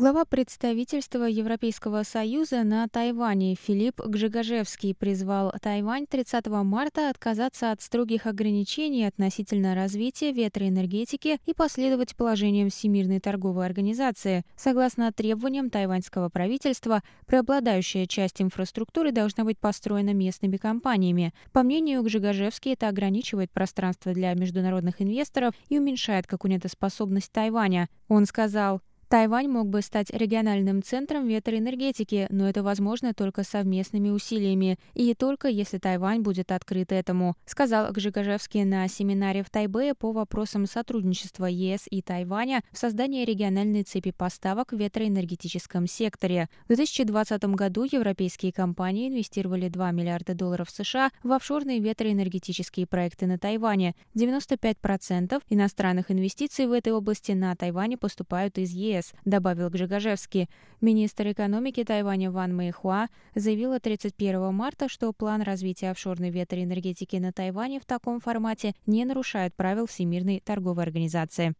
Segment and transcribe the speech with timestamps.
[0.00, 8.26] Глава представительства Европейского Союза на Тайване Филипп Гжигожевский призвал Тайвань 30 марта отказаться от строгих
[8.26, 14.44] ограничений относительно развития ветроэнергетики и последовать положениям Всемирной торговой организации.
[14.54, 21.34] Согласно требованиям тайваньского правительства, преобладающая часть инфраструктуры должна быть построена местными компаниями.
[21.50, 27.88] По мнению Гжигожевский, это ограничивает пространство для международных инвесторов и уменьшает конкурентоспособность Тайваня.
[28.06, 34.78] Он сказал, Тайвань мог бы стать региональным центром ветроэнергетики, но это возможно только совместными усилиями
[34.92, 40.66] и только если Тайвань будет открыт этому, сказал Гжигожевский на семинаре в Тайбэе по вопросам
[40.66, 46.50] сотрудничества ЕС и Тайваня в создании региональной цепи поставок в ветроэнергетическом секторе.
[46.64, 53.38] В 2020 году европейские компании инвестировали 2 миллиарда долларов США в офшорные ветроэнергетические проекты на
[53.38, 53.94] Тайване.
[54.14, 60.48] 95% иностранных инвестиций в этой области на Тайване поступают из ЕС ЕС, добавил Гжигожевский.
[60.80, 67.80] Министр экономики Тайваня Ван Мэйхуа заявила 31 марта, что план развития офшорной ветроэнергетики на Тайване
[67.80, 71.54] в таком формате не нарушает правил Всемирной торговой организации.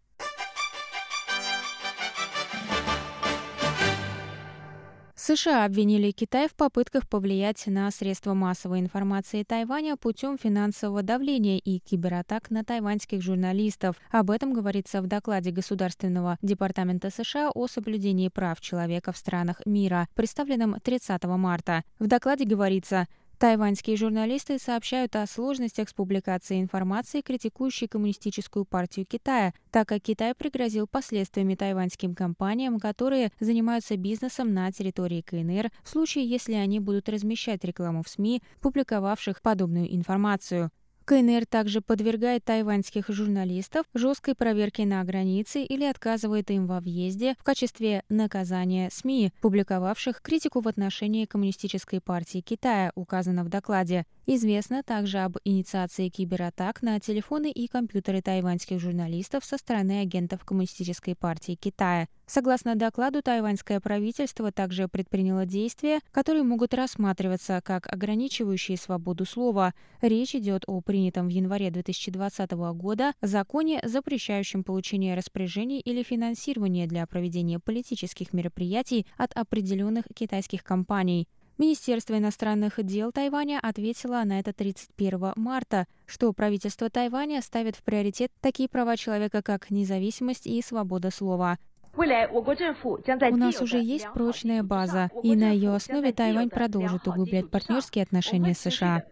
[5.28, 11.80] США обвинили Китай в попытках повлиять на средства массовой информации Тайваня путем финансового давления и
[11.80, 13.96] кибератак на тайваньских журналистов.
[14.10, 20.08] Об этом говорится в докладе Государственного департамента США о соблюдении прав человека в странах мира,
[20.14, 21.84] представленном 30 марта.
[21.98, 23.06] В докладе говорится,
[23.38, 30.34] Тайваньские журналисты сообщают о сложностях с публикацией информации, критикующей коммунистическую партию Китая, так как Китай
[30.34, 37.08] пригрозил последствиями тайваньским компаниям, которые занимаются бизнесом на территории КНР, в случае, если они будут
[37.08, 40.72] размещать рекламу в СМИ, публиковавших подобную информацию.
[41.08, 47.44] КНР также подвергает тайваньских журналистов жесткой проверке на границе или отказывает им во въезде в
[47.44, 54.04] качестве наказания СМИ, публиковавших критику в отношении Коммунистической партии Китая, указано в докладе.
[54.30, 61.16] Известно также об инициации кибератак на телефоны и компьютеры тайваньских журналистов со стороны агентов Коммунистической
[61.16, 62.08] партии Китая.
[62.26, 69.72] Согласно докладу, тайваньское правительство также предприняло действия, которые могут рассматриваться как ограничивающие свободу слова.
[70.02, 77.06] Речь идет о принятом в январе 2020 года законе, запрещающем получение распоряжений или финансирование для
[77.06, 81.28] проведения политических мероприятий от определенных китайских компаний.
[81.58, 88.30] Министерство иностранных дел Тайваня ответило на это 31 марта, что правительство Тайваня ставит в приоритет
[88.40, 91.58] такие права человека, как независимость и свобода слова.
[91.96, 98.54] У нас уже есть прочная база, и на ее основе Тайвань продолжит углублять партнерские отношения
[98.54, 99.02] с США.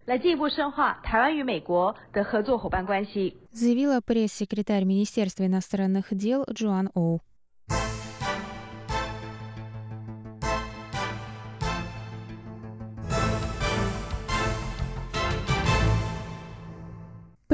[3.51, 7.23] Заявила пресс-секретарь Министерства иностранных дел Джоан Оу.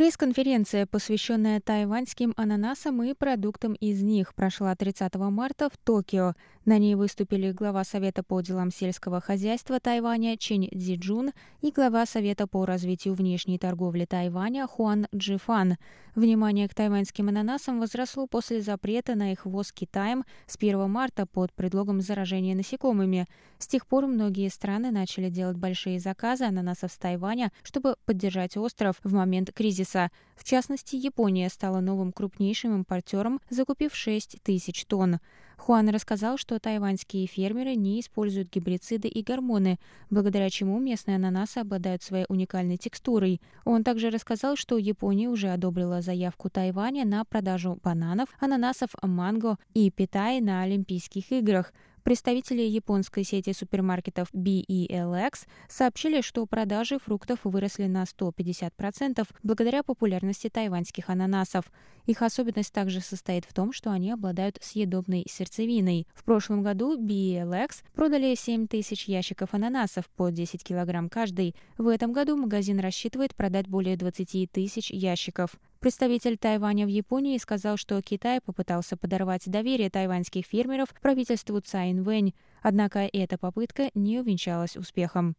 [0.02, 6.34] Пресс-конференция, посвященная тайваньским ананасам и продуктам из них, прошла 30 марта в Токио.
[6.64, 12.47] На ней выступили глава Совета по делам сельского хозяйства Тайваня Чень Цзиджун и глава Совета
[12.47, 15.75] по развитию внешней торговли Тайваня Хуан Джифан.
[16.14, 21.53] Внимание к тайваньским ананасам возросло после запрета на их ввоз Китаем с 1 марта под
[21.53, 23.26] предлогом заражения насекомыми.
[23.58, 29.00] С тех пор многие страны начали делать большие заказы ананасов с Тайваня, чтобы поддержать остров
[29.03, 30.12] в момент кризиса.
[30.37, 35.19] В частности, Япония стала новым крупнейшим импортером, закупив 6 тысяч тонн.
[35.62, 39.79] Хуан рассказал, что тайваньские фермеры не используют гибрициды и гормоны,
[40.11, 43.41] благодаря чему местные ананасы обладают своей уникальной текстурой.
[43.64, 49.88] Он также рассказал, что Япония уже одобрила заявку Тайваня на продажу бананов, ананасов, манго и
[49.93, 58.02] питай на Олимпийских играх– Представители японской сети супермаркетов BELX сообщили, что продажи фруктов выросли на
[58.02, 61.70] 150% благодаря популярности тайваньских ананасов.
[62.06, 66.08] Их особенность также состоит в том, что они обладают съедобной сердцевиной.
[66.12, 71.55] В прошлом году BELX продали 7 тысяч ящиков ананасов по 10 килограмм каждый.
[71.78, 75.56] В этом году магазин рассчитывает продать более 20 тысяч ящиков.
[75.82, 82.34] Представитель Тайваня в Японии сказал, что Китай попытался подорвать доверие тайваньских фермеров правительству Цай Инвэнь,
[82.62, 85.34] однако эта попытка не увенчалась успехом.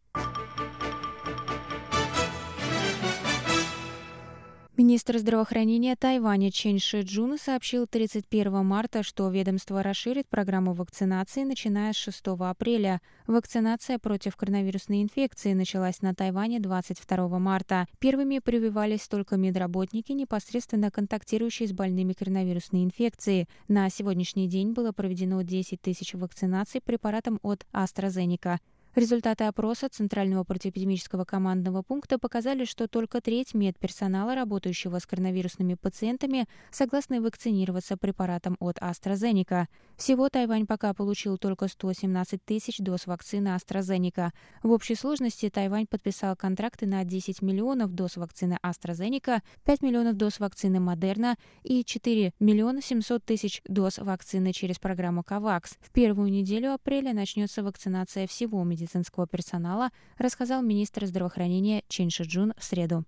[4.76, 11.92] Министр здравоохранения Тайваня Чен Ши Джун сообщил 31 марта, что ведомство расширит программу вакцинации, начиная
[11.92, 13.00] с 6 апреля.
[13.28, 17.86] Вакцинация против коронавирусной инфекции началась на Тайване 22 марта.
[18.00, 23.48] Первыми прививались только медработники, непосредственно контактирующие с больными коронавирусной инфекцией.
[23.68, 28.58] На сегодняшний день было проведено 10 тысяч вакцинаций препаратом от AstraZeneca.
[28.94, 36.46] Результаты опроса Центрального противоэпидемического командного пункта показали, что только треть медперсонала, работающего с коронавирусными пациентами,
[36.70, 39.66] согласны вакцинироваться препаратом от AstraZeneca.
[39.96, 44.30] Всего Тайвань пока получил только 117 тысяч доз вакцины AstraZeneca.
[44.62, 50.38] В общей сложности Тайвань подписал контракты на 10 миллионов доз вакцины AstraZeneca, 5 миллионов доз
[50.38, 55.78] вакцины Moderna и 4 миллиона 700 тысяч доз вакцины через программу COVAX.
[55.80, 62.52] В первую неделю апреля начнется вакцинация всего медицинского медицинского персонала, рассказал министр здравоохранения Чен Шиджун
[62.56, 63.04] в среду.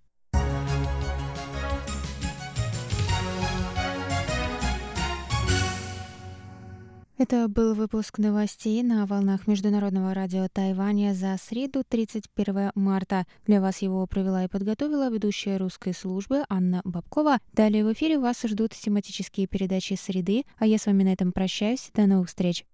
[7.18, 13.24] Это был выпуск новостей на волнах Международного радио Тайваня за среду 31 марта.
[13.46, 17.38] Для вас его провела и подготовила ведущая русской службы Анна Бабкова.
[17.54, 21.90] Далее в эфире вас ждут тематические передачи среды, а я с вами на этом прощаюсь.
[21.94, 22.66] До новых встреч!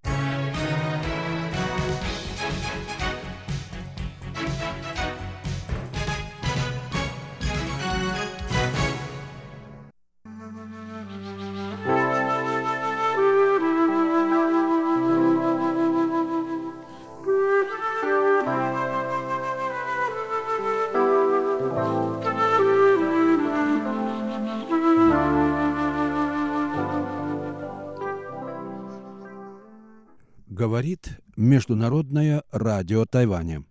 [30.82, 33.64] Говорит Международное радио Тайваня.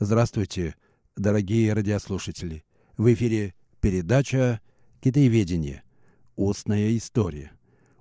[0.00, 0.74] Здравствуйте,
[1.16, 2.62] дорогие радиослушатели.
[2.98, 4.60] В эфире передача
[5.00, 5.82] «Китаеведение.
[6.36, 7.52] Устная история».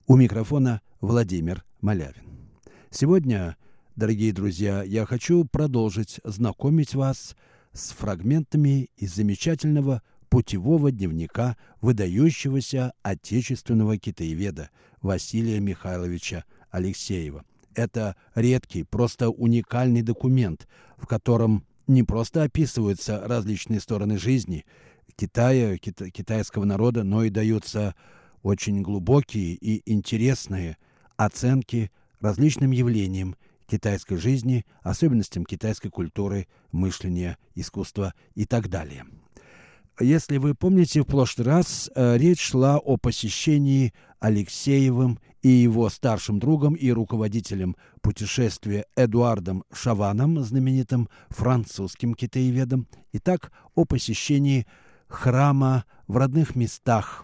[0.05, 2.49] У микрофона Владимир Малявин.
[2.89, 3.55] Сегодня,
[3.95, 7.37] дорогие друзья, я хочу продолжить знакомить вас
[7.71, 17.45] с фрагментами из замечательного путевого дневника выдающегося отечественного китаеведа Василия Михайловича Алексеева–
[17.77, 20.67] это редкий, просто уникальный документ,
[20.97, 24.65] в котором не просто описываются различные стороны жизни
[25.15, 27.95] Китая, кита, китайского народа, но и даются
[28.43, 30.77] очень глубокие и интересные
[31.15, 33.35] оценки различным явлениям
[33.67, 39.05] китайской жизни, особенностям китайской культуры, мышления, искусства и так далее.
[39.99, 46.39] Если вы помните, в прошлый раз э, речь шла о посещении Алексеевым и его старшим
[46.39, 54.67] другом и руководителем путешествия Эдуардом Шаваном, знаменитым французским китаеведом, и так о посещении
[55.07, 57.23] храма в родных местах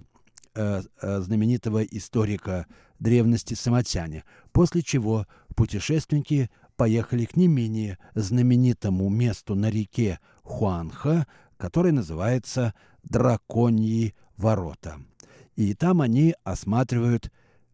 [0.55, 2.65] э, э, знаменитого историка
[2.97, 11.27] древности Самотяне, после чего путешественники поехали к не менее знаменитому месту на реке Хуанха,
[11.57, 15.01] который называется «Драконьи ворота».
[15.57, 17.29] И там они осматривают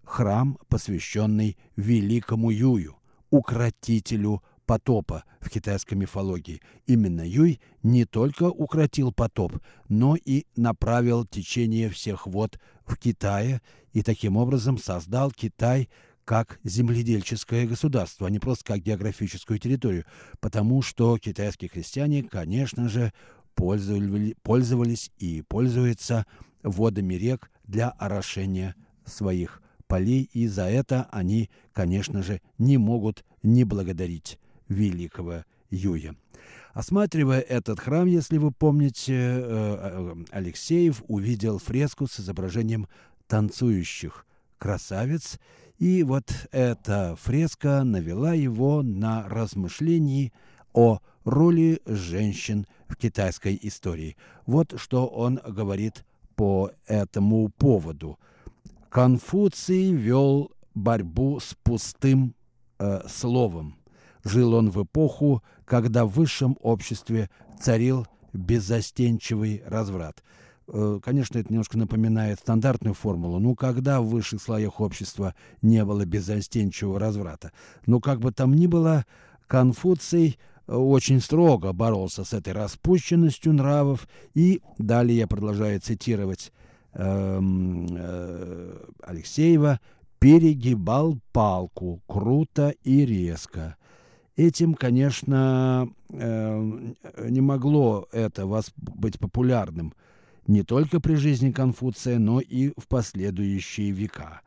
[0.09, 2.97] храм, посвященный великому Юю,
[3.29, 6.61] укротителю потопа в китайской мифологии.
[6.87, 13.61] Именно Юй не только укротил потоп, но и направил течение всех вод в Китае
[13.93, 15.89] и таким образом создал Китай
[16.25, 20.05] как земледельческое государство, а не просто как географическую территорию,
[20.39, 23.13] потому что китайские христиане, конечно же,
[23.55, 26.25] пользовались, и пользуются
[26.63, 28.75] водами рек для орошения
[29.05, 36.15] своих полей, и за это они, конечно же, не могут не благодарить великого Юя.
[36.73, 42.87] Осматривая этот храм, если вы помните, э, э, Алексеев увидел фреску с изображением
[43.27, 44.25] танцующих
[44.59, 45.39] красавиц,
[45.79, 50.31] и вот эта фреска навела его на размышления
[50.73, 54.15] о роли женщин в китайской истории.
[54.45, 56.05] Вот что он говорит
[56.35, 58.19] по этому поводу.
[58.89, 62.33] Конфуций вел борьбу с пустым
[62.79, 63.77] э, словом.
[64.23, 67.29] Жил он в эпоху, когда в высшем обществе
[67.61, 70.23] царил беззастенчивый разврат.
[70.67, 73.37] Э, конечно, это немножко напоминает стандартную формулу.
[73.39, 77.51] Ну, когда в высших слоях общества не было беззастенчивого разврата?
[77.85, 79.05] Но как бы там ни было,
[79.45, 84.07] Конфуций э, очень строго боролся с этой распущенностью нравов.
[84.33, 86.51] И далее я продолжаю цитировать
[89.03, 89.79] Алексеева,
[90.19, 93.77] перегибал палку круто и резко.
[94.35, 96.93] Этим, конечно, э,
[97.29, 99.93] не могло это вас быть популярным
[100.47, 104.41] не только при жизни Конфуция, но и в последующие века.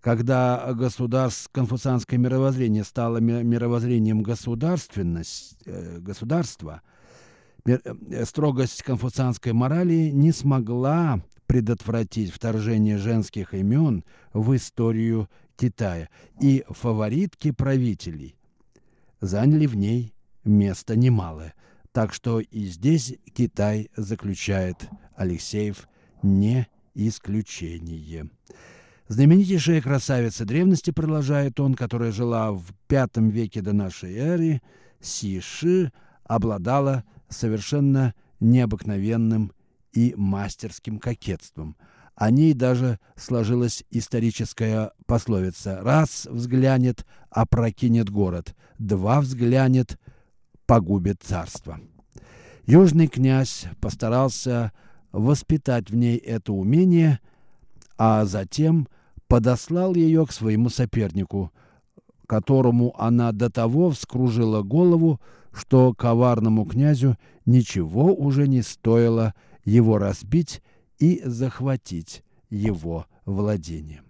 [0.00, 6.82] Когда государств, конфуцианское мировоззрение стало мировоззрением государственность, э, государства,
[7.66, 11.20] э, строгость конфуцианской морали не смогла
[11.50, 16.08] предотвратить вторжение женских имен в историю Китая,
[16.40, 18.36] и фаворитки правителей
[19.20, 20.14] заняли в ней
[20.44, 21.54] место немалое.
[21.90, 24.76] Так что и здесь Китай заключает
[25.16, 25.88] Алексеев
[26.22, 28.30] не исключение.
[29.08, 34.62] Знаменитейшая красавица древности, продолжает он, которая жила в V веке до нашей эры,
[35.00, 35.90] Сиши,
[36.22, 39.50] обладала совершенно необыкновенным
[39.92, 41.76] и мастерским кокетством–
[42.20, 49.98] о ней даже сложилась историческая пословица «Раз взглянет, опрокинет город, два взглянет,
[50.66, 51.80] погубит царство».
[52.66, 54.72] Южный князь постарался
[55.12, 57.20] воспитать в ней это умение,
[57.96, 58.86] а затем
[59.26, 61.50] подослал ее к своему сопернику,
[62.26, 65.22] которому она до того вскружила голову,
[65.54, 67.16] что коварному князю
[67.46, 69.32] ничего уже не стоило
[69.64, 70.62] его разбить
[70.98, 74.02] и захватить его владение.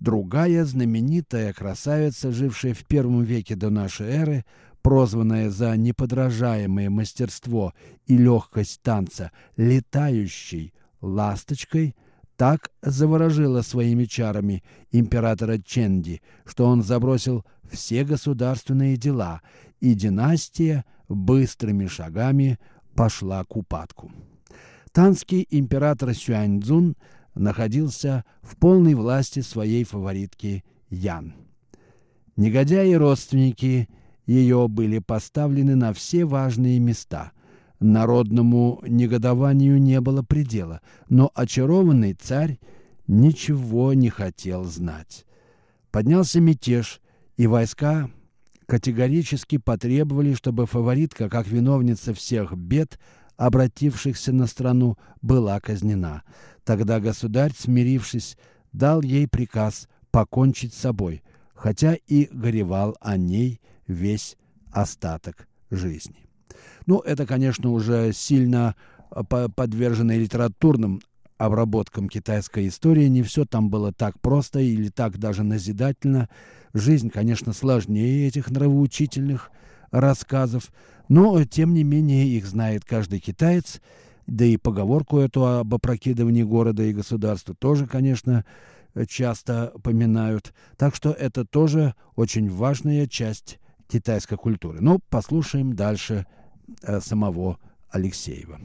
[0.00, 4.44] Другая знаменитая красавица, жившая в первом веке до нашей эры,
[4.82, 7.72] прозванная за неподражаемое мастерство
[8.06, 11.96] и легкость танца летающей ласточкой,
[12.36, 19.40] так заворожила своими чарами императора Ченди, что он забросил все государственные дела,
[19.80, 22.58] и династия быстрыми шагами
[22.94, 24.12] пошла к упадку.
[24.94, 26.96] Танский император Сюаньцзун
[27.34, 31.34] находился в полной власти своей фаворитки Ян.
[32.36, 33.88] Негодяи и родственники
[34.24, 37.32] ее были поставлены на все важные места.
[37.80, 42.60] Народному негодованию не было предела, но очарованный царь
[43.08, 45.26] ничего не хотел знать.
[45.90, 47.00] Поднялся мятеж,
[47.36, 48.10] и войска
[48.66, 53.00] категорически потребовали, чтобы фаворитка, как виновница всех бед,
[53.36, 56.22] обратившихся на страну, была казнена.
[56.64, 58.36] Тогда государь, смирившись,
[58.72, 61.22] дал ей приказ покончить с собой,
[61.54, 64.36] хотя и горевал о ней весь
[64.70, 66.26] остаток жизни.
[66.86, 68.76] Ну, это, конечно, уже сильно
[69.10, 69.22] э,
[69.54, 71.00] подверженное литературным
[71.38, 73.06] обработкам китайской истории.
[73.06, 76.28] Не все там было так просто или так даже назидательно.
[76.72, 79.50] Жизнь, конечно, сложнее этих нравоучительных
[79.90, 80.72] рассказов,
[81.08, 83.80] но, тем не менее, их знает каждый китаец,
[84.26, 88.44] да и поговорку эту об опрокидывании города и государства тоже, конечно,
[89.08, 90.54] часто поминают.
[90.76, 94.80] Так что это тоже очень важная часть китайской культуры.
[94.80, 96.26] Но послушаем дальше
[96.82, 97.58] э, самого
[97.90, 98.60] Алексеева.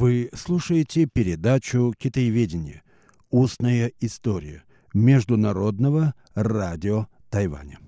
[0.00, 2.82] Вы слушаете передачу «Китаеведение.
[3.28, 4.64] Устная история»
[4.94, 7.80] Международного радио Тайваня.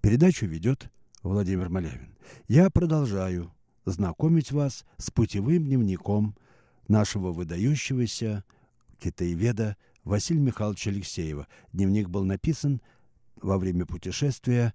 [0.00, 0.90] Передачу ведет
[1.22, 2.16] Владимир Малявин.
[2.48, 6.36] Я продолжаю знакомить вас с путевым дневником
[6.88, 8.42] нашего выдающегося
[8.98, 11.46] китаеведа Василия Михайловича Алексеева.
[11.72, 12.82] Дневник был написан
[13.40, 14.74] во время путешествия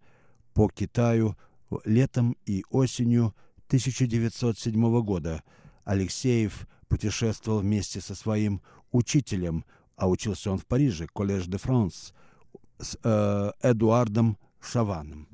[0.54, 1.36] по Китаю
[1.84, 3.36] летом и осенью
[3.68, 5.44] 1907 года–
[5.92, 8.62] Алексеев путешествовал вместе со своим
[8.94, 9.66] учителем,
[9.98, 12.14] а учился он в Париже, Коллеж де Франс,
[12.80, 15.28] с э, Эдуардом Шаваном.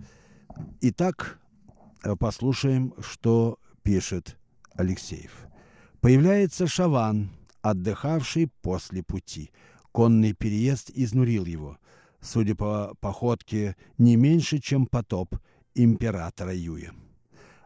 [0.81, 1.39] Итак,
[2.03, 4.35] э, послушаем, что пишет
[4.73, 5.45] Алексеев.
[6.01, 7.29] Появляется Шаван,
[7.61, 9.51] отдыхавший после пути.
[9.91, 11.77] Конный переезд изнурил его.
[12.19, 15.35] Судя по походке, не меньше, чем потоп
[15.75, 16.95] императора Юя.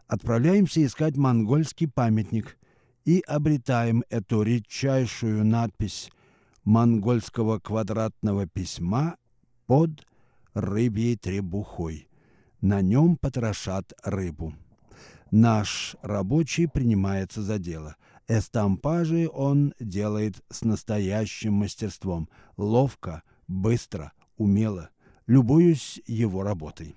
[0.08, 2.58] Отправляемся искать монгольский памятник,
[3.04, 6.10] и обретаем эту редчайшую надпись
[6.64, 9.16] монгольского квадратного письма
[9.66, 10.06] под
[10.54, 12.08] рыбьей требухой.
[12.60, 14.54] На нем потрошат рыбу.
[15.30, 17.96] Наш рабочий принимается за дело.
[18.28, 22.28] Эстампажи он делает с настоящим мастерством.
[22.56, 24.90] Ловко, быстро, умело.
[25.26, 26.94] Любуюсь его работой.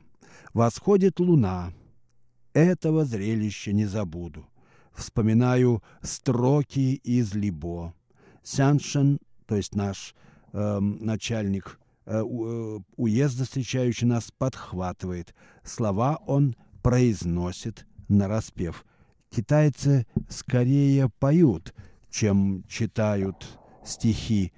[0.53, 1.73] Восходит луна.
[2.53, 4.45] Этого зрелища не забуду
[4.95, 7.93] вспоминаю строки из Либо.
[8.43, 10.15] Сяншен, то есть наш
[10.53, 15.33] э, начальник э, уезда, встречающий нас, подхватывает.
[15.63, 18.85] Слова он произносит на распев.
[19.29, 21.73] Китайцы скорее поют,
[22.09, 23.45] чем читают
[23.83, 24.53] стихи.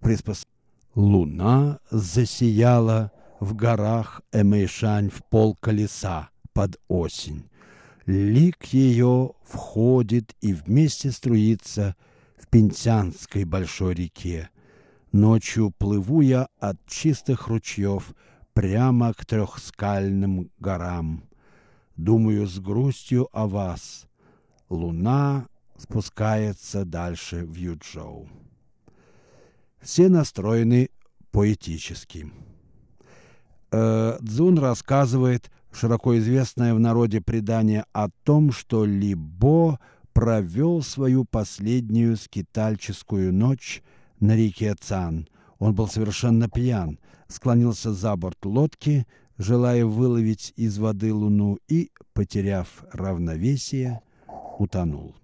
[0.00, 0.46] Приспос...
[0.94, 7.44] Луна засияла в горах Эмэйшань в пол колеса под осень.
[8.10, 11.94] Лик ее входит и вместе струится
[12.36, 14.50] в Пентянской большой реке.
[15.12, 18.12] Ночью плыву я от чистых ручьев
[18.52, 21.22] прямо к трехскальным горам.
[21.94, 24.08] Думаю с грустью о вас.
[24.68, 25.46] Луна
[25.78, 28.28] спускается дальше в Юджоу.
[29.80, 30.90] Все настроены
[31.30, 32.32] поэтически.
[33.70, 39.78] Э, Цзун рассказывает широко известное в народе предание о том, что Либо
[40.12, 43.82] провел свою последнюю скитальческую ночь
[44.18, 45.28] на реке Цан.
[45.58, 49.06] Он был совершенно пьян, склонился за борт лодки,
[49.38, 54.00] желая выловить из воды луну и, потеряв равновесие,
[54.58, 55.14] утонул.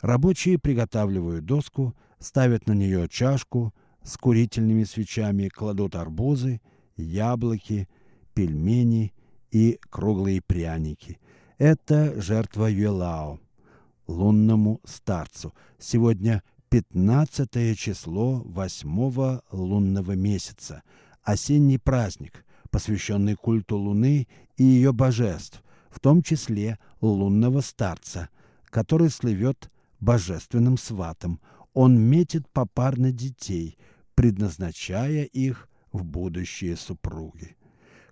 [0.00, 3.72] Рабочие приготавливают доску, ставят на нее чашку
[4.02, 6.60] с курительными свечами, кладут арбузы,
[6.96, 7.88] яблоки,
[8.34, 9.12] пельмени
[9.52, 11.18] и круглые пряники.
[11.58, 13.38] Это жертва Юэлао,
[14.08, 15.54] лунному старцу.
[15.78, 20.82] Сегодня 15 число восьмого лунного месяца,
[21.22, 28.30] осенний праздник, посвященный культу Луны и ее божеств, в том числе лунного старца,
[28.64, 31.40] который слывет божественным сватом.
[31.74, 33.76] Он метит попарно детей,
[34.14, 37.56] предназначая их в будущие супруги.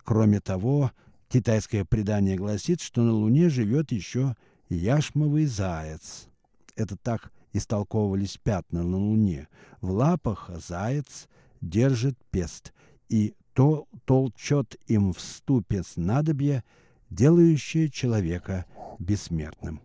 [0.04, 0.92] Кроме того,
[1.32, 4.34] Китайское предание гласит, что на Луне живет еще
[4.68, 6.26] яшмовый заяц.
[6.74, 9.46] Это так истолковывались пятна на Луне.
[9.80, 11.28] В лапах заяц
[11.60, 12.72] держит пест,
[13.08, 16.64] и то толчет им в ступе снадобье,
[17.10, 18.66] делающее человека
[18.98, 19.80] бессмертным.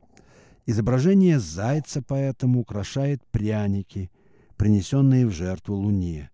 [0.66, 4.10] Изображение зайца поэтому украшает пряники,
[4.58, 6.32] принесенные в жертву Луне.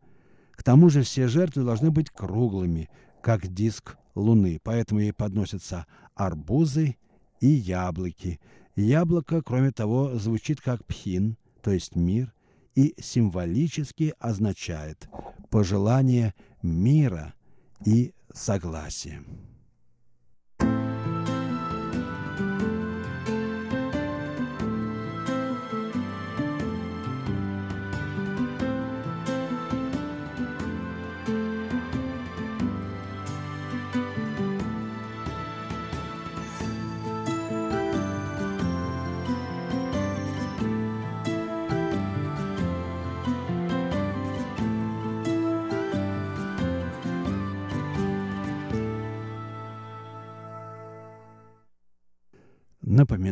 [0.53, 2.89] К тому же все жертвы должны быть круглыми,
[3.21, 6.97] как диск Луны, поэтому ей подносятся арбузы
[7.39, 8.39] и яблоки.
[8.75, 12.33] Яблоко, кроме того, звучит как пхин, то есть мир,
[12.75, 15.09] и символически означает
[15.49, 17.33] пожелание мира
[17.85, 19.23] и согласия.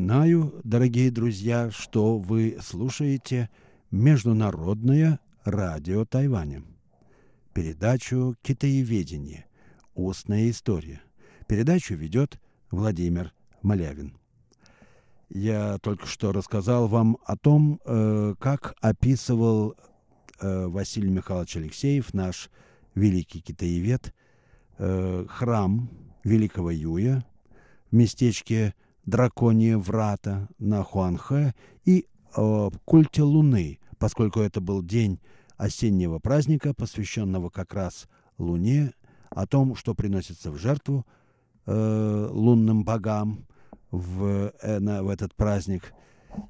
[0.10, 3.48] Напоминаю, дорогие друзья, что вы слушаете
[3.92, 6.64] Международное радио Тайваня.
[7.54, 9.46] Передачу «Китаеведение.
[9.94, 11.00] Устная история».
[11.48, 12.40] Передачу ведет
[12.72, 14.18] Владимир Малявин.
[15.30, 19.76] Я только что рассказал вам о том, э, как описывал
[20.40, 22.50] э, Василий Михайлович Алексеев, наш
[22.96, 24.16] великий китаевед,
[24.80, 25.88] э, храм
[26.24, 27.24] Великого Юя
[27.92, 28.74] в местечке
[29.06, 31.54] Драконье Врата на Хуанхэ
[31.86, 35.20] и э, культе Луны, поскольку это был день
[35.58, 38.08] осеннего праздника, посвященного как раз
[38.38, 38.94] Луне,
[39.30, 41.06] о том, что приносится в жертву
[41.66, 43.46] э, лунным богам
[43.92, 45.94] в, э, на, в этот праздник.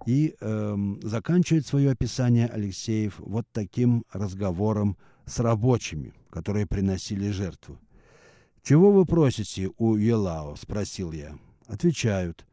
[0.05, 7.79] И э, заканчивает свое описание Алексеев вот таким разговором с рабочими, которые приносили жертву.
[8.61, 11.37] «Чего вы просите у Елао?»– спросил я.
[11.69, 12.47] Отвечают.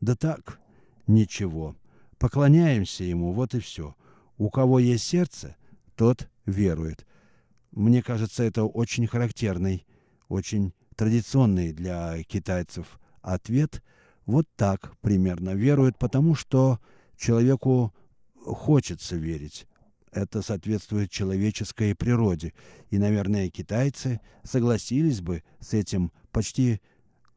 [0.00, 0.60] «Да так,
[1.08, 1.76] ничего.
[2.18, 3.96] Поклоняемся ему, вот и все.
[4.38, 5.56] У кого есть сердце,
[5.96, 7.04] тот верует».
[7.72, 9.86] Мне кажется, это очень характерный,
[10.28, 13.82] очень традиционный для китайцев ответ.
[14.24, 16.78] Вот так примерно веруют, потому что
[17.16, 17.92] человеку
[18.44, 19.66] хочется верить
[20.12, 22.52] это соответствует человеческой природе.
[22.90, 26.80] И, наверное, китайцы согласились бы с этим почти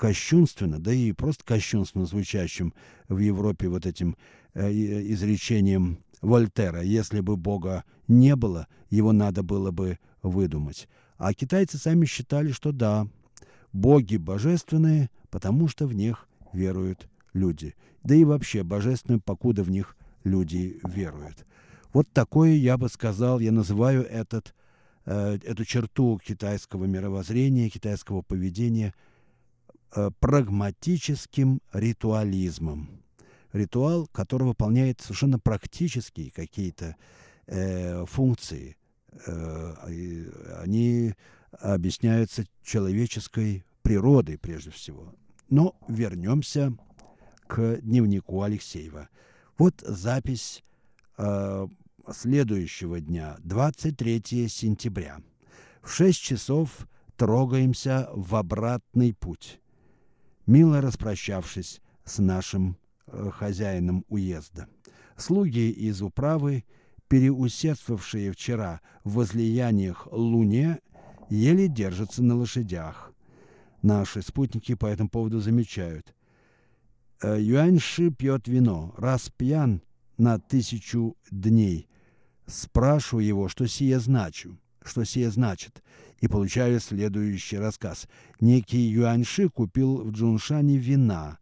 [0.04, 2.74] кощунственно, да и просто кощунственно звучащим
[3.08, 4.18] в Европе вот этим
[4.54, 6.82] э, изречением Вольтера.
[6.82, 10.89] Если бы Бога не было, его надо было бы выдумать.
[11.18, 13.08] А китайцы сами считали, что да,
[13.72, 17.74] боги божественные, потому что в них веруют люди.
[18.04, 21.46] Да и вообще божественные, покуда в них люди веруют.
[21.94, 24.54] Вот такое, я бы сказал, я называю этот,
[25.06, 29.12] э, эту черту китайского мировоззрения, китайского поведения э,
[30.20, 33.04] прагматическим ритуализмом.
[33.52, 36.96] Ритуал, который выполняет совершенно практические какие-то
[37.48, 38.78] э, функции.
[39.28, 39.76] Э,
[40.64, 41.14] они
[41.60, 45.14] объясняются человеческой природой прежде всего.
[45.50, 46.74] Но вернемся
[47.48, 49.10] к дневнику Алексеева.
[49.58, 50.64] Вот запись
[51.18, 51.68] э,
[52.12, 55.20] следующего дня, 23 сентября.
[55.84, 59.60] В 6 часов трогаемся в обратный путь.
[60.46, 62.78] Мило распрощавшись с нашим
[63.08, 64.68] э, хозяином уезда.
[65.16, 66.66] Слуги из управы,
[67.08, 70.80] переусердствовавшие вчера в возлияниях Луне,
[71.30, 73.14] еле держатся на лошадях.
[73.82, 76.14] Наши спутники по этому поводу замечают.
[77.22, 79.82] «Э, Юаньши пьет вино, раз пьян
[80.18, 81.88] на тысячу дней,
[82.46, 85.84] Спрашиваю его, что сие значу, что сие значит,
[86.19, 88.08] и получаю следующий рассказ.
[88.39, 91.39] Некий Юаньши купил в Джуншане вина.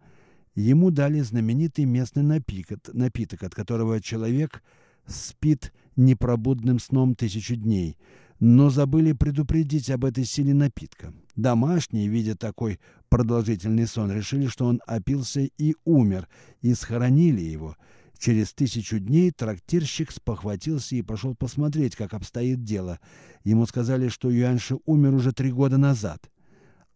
[0.55, 4.63] Ему дали знаменитый местный напиток, напиток, от которого человек
[5.05, 7.97] спит непробудным сном тысячу дней,
[8.39, 11.13] но забыли предупредить об этой силе напитка.
[11.35, 16.27] Домашние, видя такой продолжительный сон, решили, что он опился и умер,
[16.61, 17.77] и схоронили его–
[18.21, 22.99] Через тысячу дней трактирщик спохватился и пошел посмотреть, как обстоит дело.
[23.43, 26.29] Ему сказали, что Юаньши умер уже три года назад.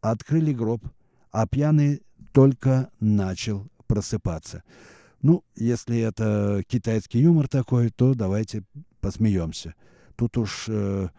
[0.01, 0.87] Открыли гроб,
[1.31, 4.61] а пьяный только начал просыпаться.
[5.23, 8.61] Ну, если это китайский юмор такой, то давайте
[8.99, 9.73] посмеемся.
[10.15, 11.09] Тут уж э,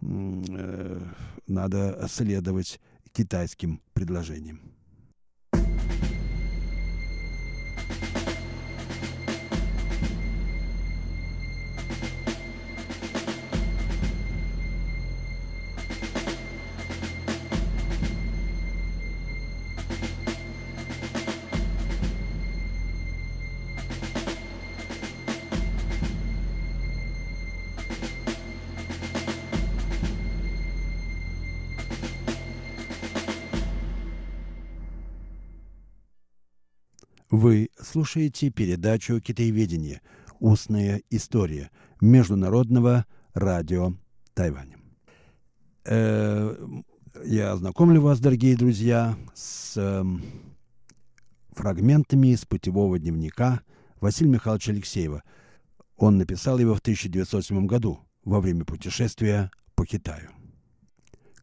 [0.00, 1.00] э,
[1.46, 2.80] надо следовать
[3.12, 4.62] китайским предложениям.
[37.36, 40.02] Вы слушаете передачу «Китаеведение.
[40.38, 43.94] Устная история» Международного радио
[44.34, 44.76] Тайваня.
[45.84, 46.54] Э,
[47.24, 50.04] я знакомлю вас, дорогие друзья, с э,
[51.50, 53.62] фрагментами из путевого дневника
[54.00, 55.24] Василия Михайловича Алексеева.
[55.96, 60.30] Он написал его в 1907 году во время путешествия по Китаю.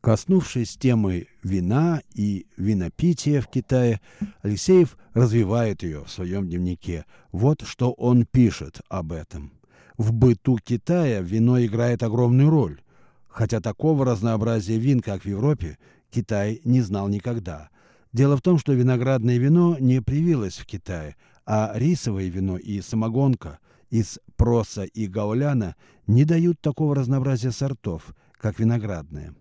[0.02, 4.02] Коснувшись темы вина и винопития в Китае,
[4.42, 7.06] Алексеев развивает ее в своем дневнике.
[7.32, 9.52] Вот что он пишет об этом.
[9.98, 12.82] В быту Китая вино играет огромную роль,
[13.28, 15.78] хотя такого разнообразия вин, как в Европе,
[16.10, 17.70] Китай не знал никогда.
[18.12, 23.60] Дело в том, что виноградное вино не привилось в Китае, а рисовое вино и самогонка
[23.92, 25.76] из проса и гауляна
[26.08, 29.36] не дают такого разнообразия сортов, как виноградное.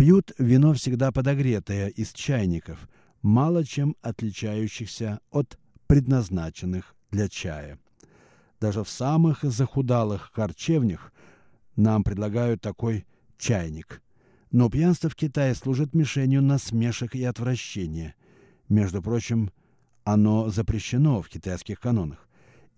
[0.00, 2.88] Пьют вино всегда подогретое из чайников,
[3.20, 5.58] мало чем отличающихся от
[5.88, 7.78] предназначенных для чая.
[8.62, 11.12] Даже в самых захудалых харчевнях
[11.76, 13.04] нам предлагают такой
[13.36, 14.00] чайник.
[14.50, 18.14] Но пьянство в Китае служит мишенью насмешек и отвращения.
[18.70, 19.50] Между прочим,
[20.04, 22.26] оно запрещено в китайских канонах.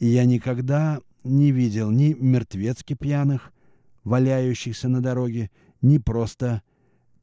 [0.01, 3.53] И я никогда не видел ни мертвецки пьяных,
[4.03, 6.63] валяющихся на дороге, ни просто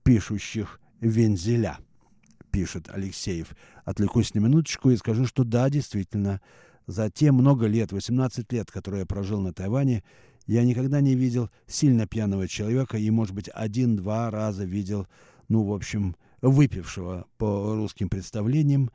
[0.03, 1.77] пишущих вензеля,
[2.51, 3.55] пишет Алексеев.
[3.85, 6.41] Отвлекусь на минуточку и скажу, что да, действительно,
[6.87, 10.03] за те много лет, 18 лет, которые я прожил на Тайване,
[10.47, 15.07] я никогда не видел сильно пьяного человека и, может быть, один-два раза видел,
[15.47, 18.89] ну, в общем, выпившего по русским представлениям.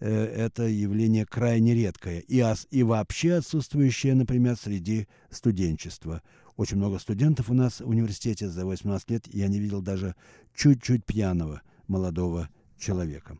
[0.00, 6.22] Э, это явление крайне редкое и, и вообще отсутствующее, например, среди студенчества.
[6.58, 10.16] Очень много студентов у нас в университете за 18 лет, я не видел даже
[10.56, 13.38] чуть-чуть пьяного молодого человека.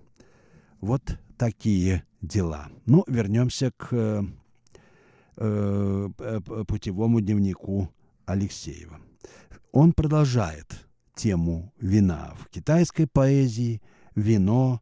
[0.81, 2.69] Вот такие дела.
[2.87, 4.23] Ну, вернемся к э,
[5.37, 7.93] э, путевому дневнику
[8.25, 9.01] Алексеева.
[9.73, 12.37] Он продолжает тему вина.
[12.39, 13.83] В китайской поэзии
[14.15, 14.81] вино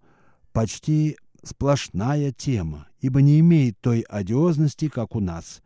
[0.52, 5.62] почти сплошная тема, ибо не имеет той одиозности, как у нас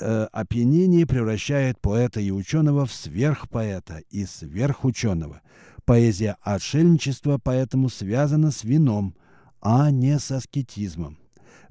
[0.00, 5.40] э, опьянение превращает поэта и ученого в сверхпоэта и сверхученого.
[5.84, 9.14] Поэзия отшельничества поэтому связана с вином,
[9.60, 11.18] а не с аскетизмом.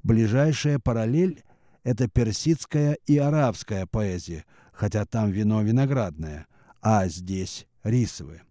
[0.02, 1.42] Ближайшая параллель–
[1.84, 6.46] это персидская и арабская поэзия, хотя там вино виноградное,
[6.80, 8.42] а здесь рисовое.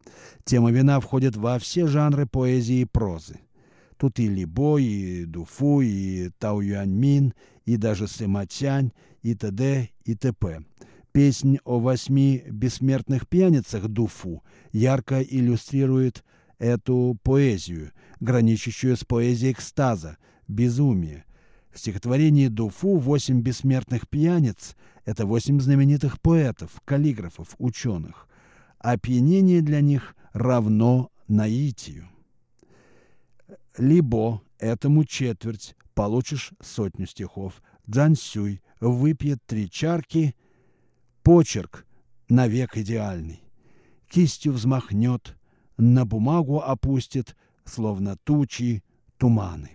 [0.44, 3.40] Тема вина входит во все жанры поэзии и прозы.
[3.98, 7.34] Тут и Либо, и Дуфу, и Тау Юаньмин,
[7.66, 9.90] и даже Сыматянь, и т.д.
[10.06, 10.64] и т.п.
[11.12, 16.24] Песнь о восьми бессмертных пьяницах Дуфу ярко иллюстрирует
[16.60, 21.26] эту поэзию, граничащую с поэзией экстаза, безумия.
[21.72, 28.28] В стихотворении Дуфу «Восемь бессмертных пьяниц»— это восемь знаменитых поэтов, каллиграфов, ученых.
[28.80, 32.10] Опьянение для них равно наитию
[33.80, 37.62] либо этому четверть, получишь сотню стихов.
[37.90, 40.36] Джансюй выпьет три чарки,
[41.24, 41.86] почерк
[42.30, 43.42] навек идеальный.
[44.08, 45.38] Кистью взмахнет,
[45.78, 48.84] на бумагу опустит, словно тучи,
[49.18, 49.72] туманы.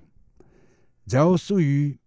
[1.06, 2.00] Дяо Суи,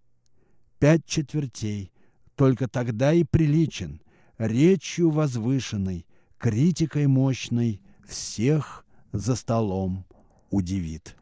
[0.80, 1.92] пять четвертей,
[2.36, 4.02] только тогда и приличен,
[4.38, 6.06] речью возвышенной,
[6.38, 10.06] критикой мощной, всех за столом
[10.50, 11.16] удивит.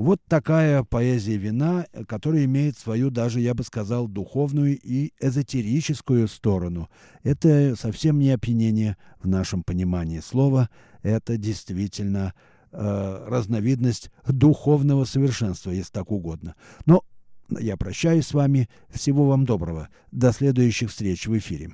[0.00, 6.88] Вот такая поэзия вина, которая имеет свою даже, я бы сказал, духовную и эзотерическую сторону.
[7.22, 10.70] Это совсем не опьянение в нашем понимании слова.
[11.02, 12.32] Это действительно
[12.72, 16.54] э, разновидность духовного совершенства, если так угодно.
[16.86, 17.04] Но
[17.50, 18.70] я прощаюсь с вами.
[18.88, 19.90] Всего вам доброго.
[20.12, 21.72] До следующих встреч в эфире.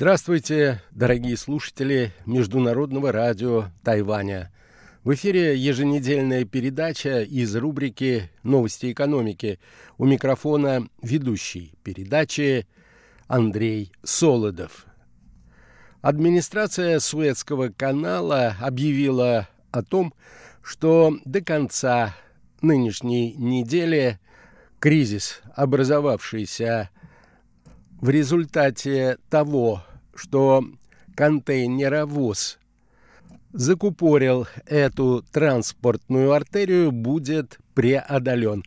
[0.00, 4.50] Здравствуйте, дорогие слушатели Международного радио Тайваня.
[5.04, 9.60] В эфире еженедельная передача из рубрики «Новости экономики».
[9.98, 12.66] У микрофона ведущий передачи
[13.26, 14.86] Андрей Солодов.
[16.00, 20.14] Администрация Суэцкого канала объявила о том,
[20.62, 22.16] что до конца
[22.62, 24.18] нынешней недели
[24.78, 26.88] кризис, образовавшийся
[28.00, 29.84] в результате того,
[30.20, 30.62] что
[31.16, 32.58] контейнеровоз
[33.52, 38.62] закупорил эту транспортную артерию, будет преодолен.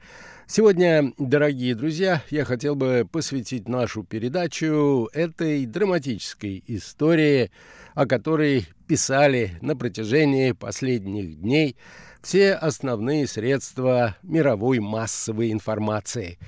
[0.48, 7.52] Сегодня, дорогие друзья, я хотел бы посвятить нашу передачу этой драматической истории,
[7.94, 11.78] о которой писали на протяжении последних дней
[12.24, 16.40] все основные средства мировой массовой информации.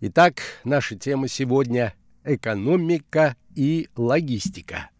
[0.00, 4.90] Итак, наша тема сегодня– экономика и логистика.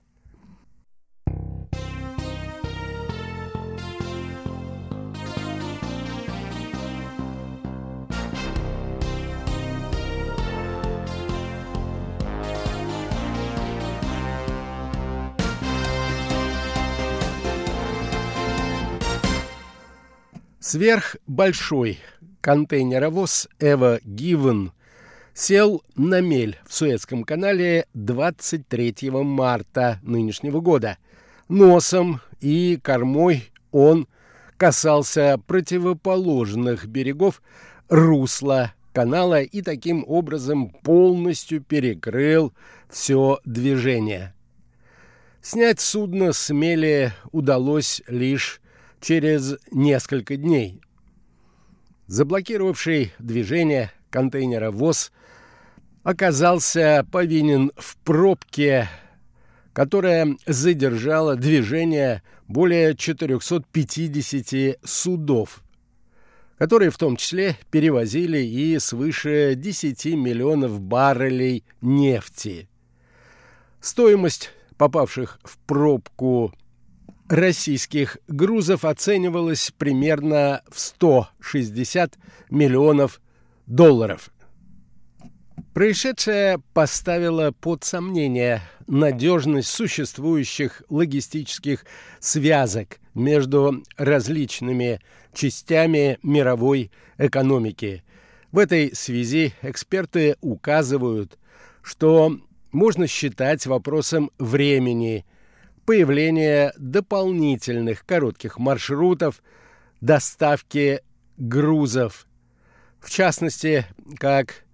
[20.73, 21.99] Сверхбольшой
[22.41, 24.73] контейнеровоз «Эва Гивен»
[25.35, 30.99] сел на мель в Суэцком канале 23 марта нынешнего года.
[31.49, 34.09] Носом и кормой он
[34.57, 37.43] касался противоположных берегов
[37.89, 42.53] русла канала и таким образом полностью перекрыл
[42.91, 44.35] все движение.
[45.41, 48.61] Снять судно с мели удалось лишь
[49.01, 50.81] через несколько дней.
[52.07, 55.11] Заблокировавший движение контейнера ВОЗ
[56.03, 58.89] оказался повинен в пробке,
[59.73, 65.63] которая задержала движение более 450 судов,
[66.59, 72.69] которые в том числе перевозили и свыше 10 миллионов баррелей нефти.
[73.81, 76.53] Стоимость попавших в пробку
[77.29, 82.19] российских грузов оценивалась примерно в 160
[82.51, 83.21] миллионов
[83.67, 84.32] долларов.
[85.75, 91.87] Происшедшее поставило под сомнение надежность существующих логистических
[92.21, 95.01] связок между различными
[95.33, 98.05] частями мировой экономики.
[98.51, 101.39] В этой связи эксперты указывают,
[101.81, 102.39] что
[102.71, 105.25] можно считать вопросом времени
[105.87, 109.43] появления дополнительных коротких маршрутов
[110.03, 111.01] доставки
[111.39, 112.27] грузов.
[113.01, 113.87] В частности,
[114.19, 114.65] как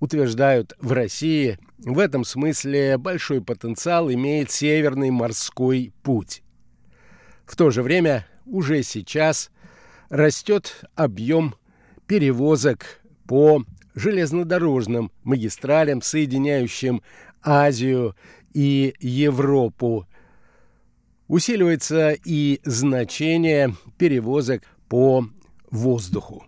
[0.00, 6.42] утверждают в России, в этом смысле большой потенциал имеет Северный морской путь.
[7.46, 9.50] В то же время уже сейчас
[10.08, 11.54] растет объем
[12.06, 17.02] перевозок по железнодорожным магистралям, соединяющим
[17.42, 18.16] Азию
[18.54, 20.06] и Европу.
[21.26, 25.26] Усиливается и значение перевозок по
[25.70, 26.47] воздуху.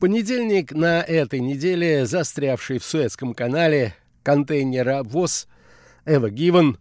[0.00, 5.46] Понедельник на этой неделе застрявший в Суэцком канале контейнера ВОЗ
[6.06, 6.78] Эва Гивен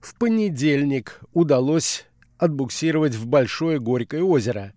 [0.00, 2.04] в понедельник удалось
[2.36, 4.74] отбуксировать в Большое Горькое озеро.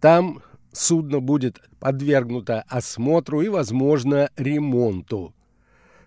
[0.00, 5.34] Там судно будет подвергнуто осмотру и, возможно, ремонту.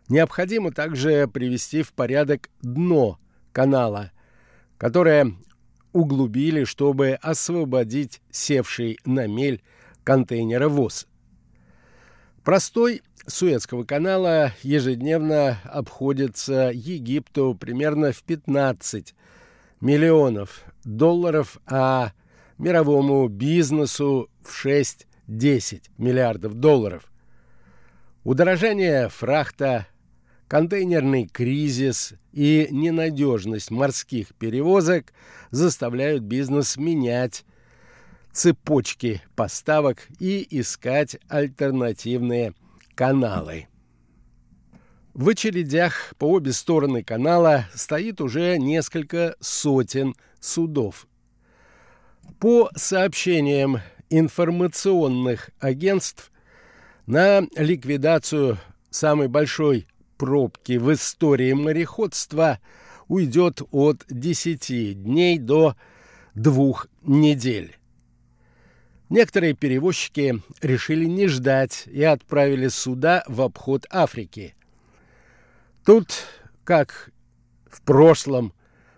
[0.08, 3.17] Необходимо также привести в порядок дно
[3.54, 4.12] канала,
[4.78, 5.34] которое
[5.93, 9.63] углубили, чтобы освободить севший на мель
[10.05, 11.07] контейнера ВОЗ.
[12.45, 19.15] Простой Суэцкого канала ежедневно обходится Египту примерно в 15
[19.81, 22.13] миллионов долларов, а
[22.59, 25.05] мировому бизнесу в 6-10
[25.97, 27.11] миллиардов долларов.
[28.23, 29.87] Удорожание фрахта,
[30.47, 35.13] контейнерный кризис и ненадежность морских перевозок
[35.49, 37.43] заставляют бизнес менять
[38.36, 42.54] цепочки поставок и искать альтернативные
[42.93, 43.67] каналы.
[45.13, 51.08] В очередях по обе стороны канала стоит уже несколько сотен судов.
[52.39, 56.32] По сообщениям информационных агентств,
[57.06, 58.58] на ликвидацию
[58.89, 62.60] самой большой пробки в истории мореходства
[63.08, 65.78] уйдет от 10 дней до
[66.34, 67.78] двух недель.
[69.09, 74.55] Некоторые перевозчики решили не ждать и отправили суда в обход Африки.
[75.85, 76.23] Тут,
[76.63, 77.11] как
[77.69, 78.53] в прошлом,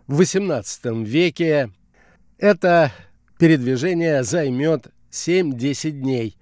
[0.07, 1.71] в XVIII веке,
[2.37, 2.93] это
[3.37, 6.37] передвижение займет 7-10 дней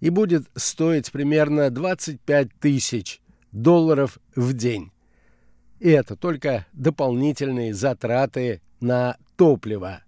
[0.00, 3.20] и будет стоить примерно 25 тысяч
[3.52, 4.90] долларов в день.
[5.78, 10.02] И это только дополнительные затраты на топливо.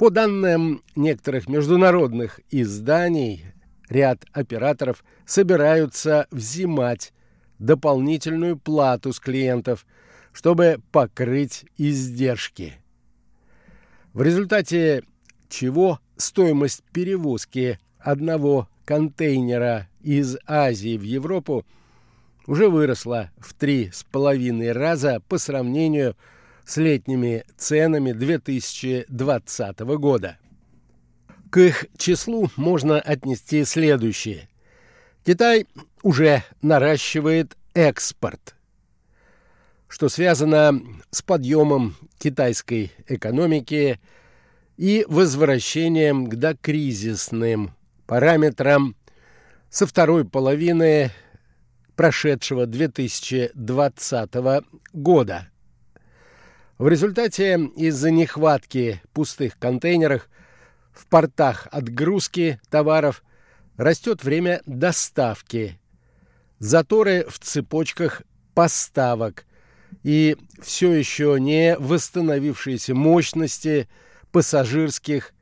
[0.00, 3.44] По данным некоторых международных изданий,
[3.90, 7.12] ряд операторов собираются взимать
[7.58, 9.84] дополнительную плату с клиентов,
[10.32, 12.76] чтобы покрыть издержки.
[14.14, 15.02] В результате
[15.50, 21.66] чего стоимость перевозки одного контейнера из Азии в Европу
[22.46, 26.16] уже выросла в три с половиной раза по сравнению с
[26.64, 30.38] с летними ценами 2020 года.
[31.50, 34.48] К их числу можно отнести следующее.
[35.24, 35.66] Китай
[36.02, 38.54] уже наращивает экспорт,
[39.88, 40.80] что связано
[41.10, 44.00] с подъемом китайской экономики
[44.76, 47.72] и возвращением к докризисным
[48.06, 48.96] параметрам
[49.68, 51.10] со второй половины
[51.96, 54.34] прошедшего 2020
[54.94, 55.49] года.
[56.80, 60.30] В результате из-за нехватки пустых контейнеров
[60.94, 63.22] в портах отгрузки товаров
[63.76, 65.78] растет время доставки,
[66.58, 68.22] заторы в цепочках
[68.54, 69.44] поставок
[70.04, 73.86] и все еще не восстановившиеся мощности
[74.32, 75.34] пассажирских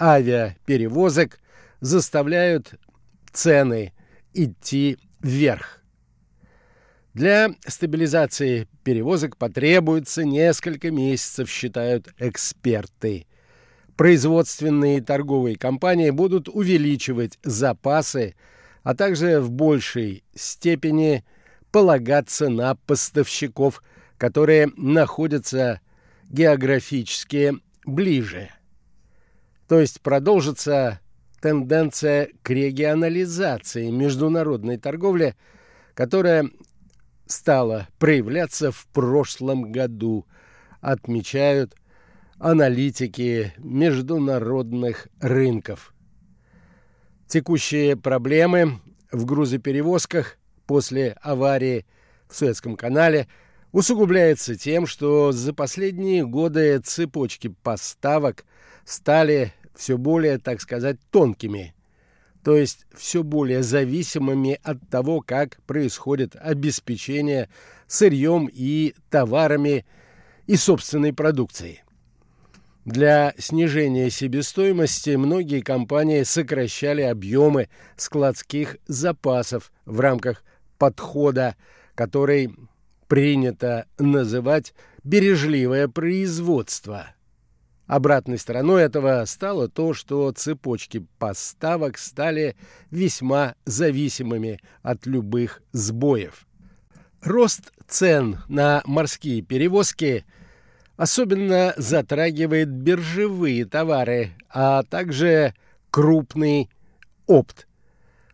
[0.00, 1.40] авиаперевозок
[1.82, 2.72] заставляют
[3.34, 3.92] цены
[4.32, 5.75] идти вверх.
[7.16, 13.26] Для стабилизации перевозок потребуется несколько месяцев, считают эксперты.
[13.96, 18.34] Производственные и торговые компании будут увеличивать запасы,
[18.82, 21.24] а также в большей степени
[21.72, 23.82] полагаться на поставщиков,
[24.18, 25.80] которые находятся
[26.28, 27.54] географически
[27.86, 28.50] ближе.
[29.68, 31.00] То есть продолжится
[31.40, 35.34] тенденция к регионализации международной торговли,
[35.94, 36.50] которая
[37.26, 40.26] стала проявляться в прошлом году,
[40.80, 41.74] отмечают
[42.38, 45.94] аналитики международных рынков.
[47.26, 51.86] Текущие проблемы в грузоперевозках после аварии
[52.28, 53.28] в Суэцком канале
[53.72, 58.44] усугубляются тем, что за последние годы цепочки поставок
[58.84, 61.74] стали все более, так сказать, тонкими,
[62.46, 67.48] то есть все более зависимыми от того, как происходит обеспечение
[67.88, 69.84] сырьем и товарами
[70.46, 71.82] и собственной продукцией.
[72.84, 80.44] Для снижения себестоимости многие компании сокращали объемы складских запасов в рамках
[80.78, 81.56] подхода,
[81.96, 82.54] который
[83.08, 84.72] принято называть
[85.02, 87.08] бережливое производство–
[87.86, 92.56] Обратной стороной этого стало то, что цепочки поставок стали
[92.90, 96.46] весьма зависимыми от любых сбоев.
[97.22, 100.24] Рост цен на морские перевозки
[100.96, 105.54] особенно затрагивает биржевые товары, а также
[105.90, 106.70] крупный
[107.26, 107.68] опт,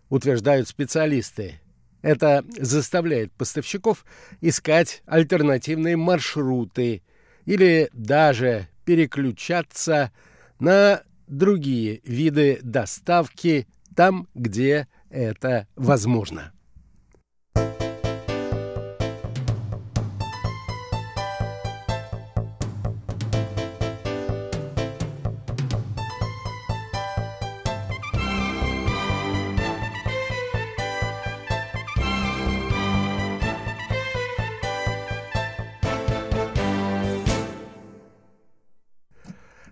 [0.08, 1.60] утверждают специалисты.
[2.00, 4.04] Это заставляет поставщиков
[4.40, 7.02] искать альтернативные маршруты
[7.44, 10.12] или даже переключаться
[10.58, 16.52] на другие виды доставки там, где это возможно.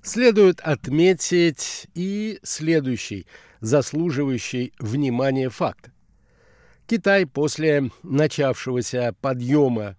[0.03, 3.26] Следует отметить и следующий,
[3.61, 5.90] заслуживающий внимания факт.
[6.86, 9.96] Китай после начавшегося подъема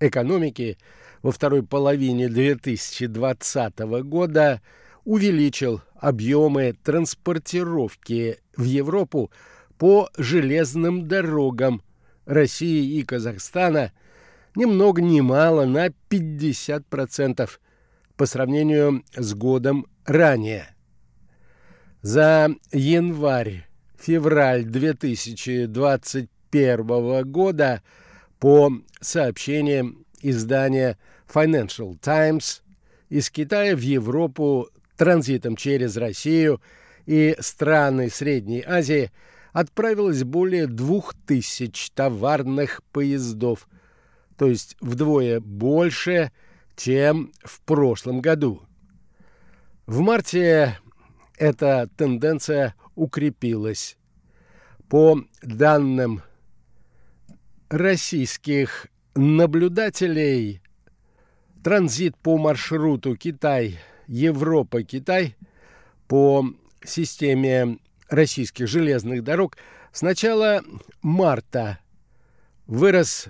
[0.00, 0.76] экономики
[1.22, 4.60] во второй половине 2020 года
[5.04, 9.30] увеличил объемы транспортировки в Европу
[9.78, 11.82] по железным дорогам
[12.26, 13.92] России и Казахстана
[14.54, 17.48] ни много ни мало на 50%,
[18.18, 20.76] по сравнению с годом ранее.
[22.02, 27.82] За январь-февраль 2021 года
[28.40, 30.98] по сообщениям издания
[31.32, 32.64] Financial Times
[33.08, 36.60] из Китая в Европу транзитом через Россию
[37.06, 39.12] и страны Средней Азии
[39.52, 43.68] отправилось более двух тысяч товарных поездов,
[44.36, 46.32] то есть вдвое больше–
[46.78, 48.62] чем в прошлом году.
[49.86, 50.78] В марте
[51.36, 53.96] эта тенденция укрепилась.
[54.88, 56.22] По данным
[57.68, 60.62] российских наблюдателей,
[61.62, 65.36] транзит по маршруту Китай-Европа-Китай
[66.06, 66.46] по
[66.84, 69.56] системе российских железных дорог
[69.92, 70.62] с начала
[71.02, 71.80] марта
[72.66, 73.26] вырос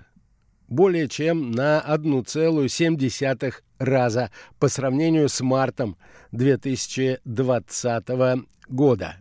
[0.69, 5.97] более чем на 1,7 раза по сравнению с мартом
[6.33, 8.09] 2020
[8.69, 9.17] года.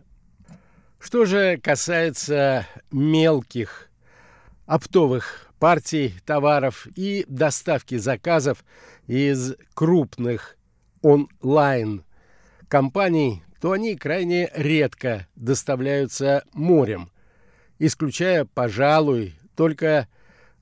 [1.00, 3.88] Что же касается мелких
[4.66, 8.64] оптовых партий товаров и доставки заказов
[9.06, 10.56] из крупных
[11.02, 12.04] онлайн
[12.68, 17.10] компаний, то они крайне редко доставляются морем,
[17.78, 20.06] исключая, пожалуй, только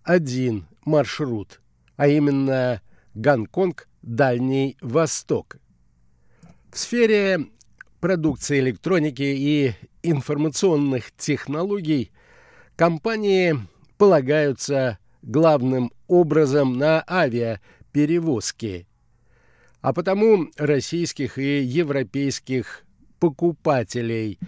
[0.02, 1.60] один маршрут,
[1.96, 2.80] а именно
[3.14, 5.58] Гонконг, Дальний Восток.
[6.70, 7.46] В сфере
[8.00, 12.12] продукции электроники и информационных технологий
[12.76, 13.56] компании
[13.98, 18.86] полагаются главным образом на авиаперевозки.
[19.80, 22.84] А потому российских и европейских
[23.18, 24.38] покупателей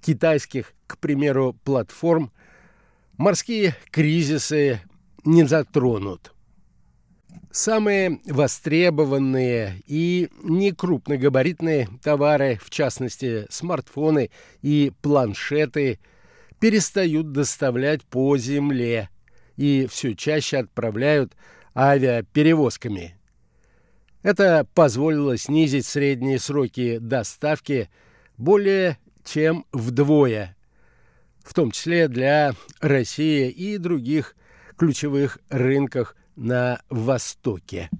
[0.00, 2.32] китайских, к примеру, платформ
[3.16, 4.80] морские кризисы
[5.28, 6.32] не затронут.
[7.50, 14.30] Самые востребованные и некрупногабаритные товары, в частности смартфоны
[14.62, 15.98] и планшеты,
[16.60, 19.10] перестают доставлять по земле
[19.56, 21.34] и все чаще отправляют
[21.76, 23.14] авиаперевозками.
[24.22, 27.90] Это позволило снизить средние сроки доставки
[28.38, 30.56] более чем вдвое,
[31.44, 34.34] в том числе для России и других
[34.78, 37.90] ключевых рынках на Востоке.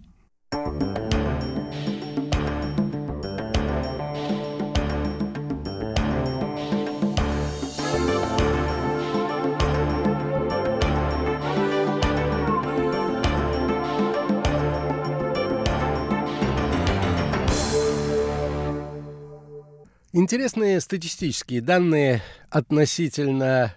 [20.13, 23.75] Интересные статистические данные относительно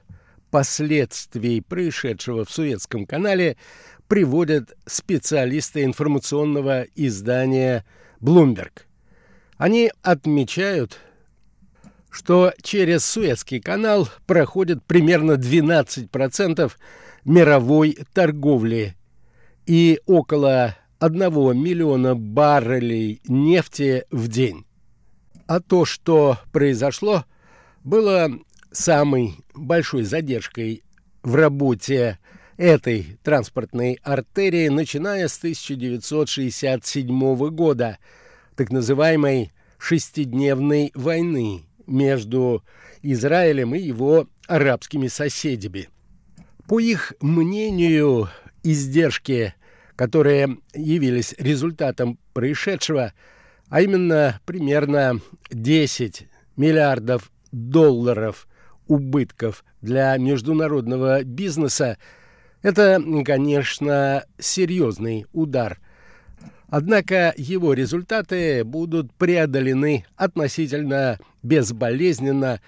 [0.52, 3.58] последствий происшедшего в Суэцком канале
[4.08, 7.86] приводят специалисты информационного издания
[8.20, 8.82] Bloomberg.
[9.58, 11.00] Они отмечают,
[12.10, 16.72] что через Суэцкий канал проходит примерно 12%
[17.24, 18.96] мировой торговли
[19.66, 21.20] и около 1
[21.58, 24.66] миллиона баррелей нефти в день.
[25.48, 27.26] А то, что произошло,
[27.84, 28.30] было
[28.72, 30.84] самой большой задержкой
[31.24, 32.20] в работе
[32.58, 37.98] этой транспортной артерии, начиная с 1967 года,
[38.56, 42.64] так называемой шестидневной войны между
[43.02, 45.90] Израилем и его арабскими соседями.
[46.68, 48.30] По их мнению,
[48.64, 49.56] издержки,
[49.96, 53.14] которые явились результатом происшедшего,
[53.70, 55.20] а именно примерно
[55.50, 58.48] 10 миллиардов долларов
[58.92, 61.98] убытков для международного бизнеса,
[62.62, 65.80] это, конечно, серьезный удар.
[66.68, 72.60] Однако его результаты будут преодолены относительно безболезненно,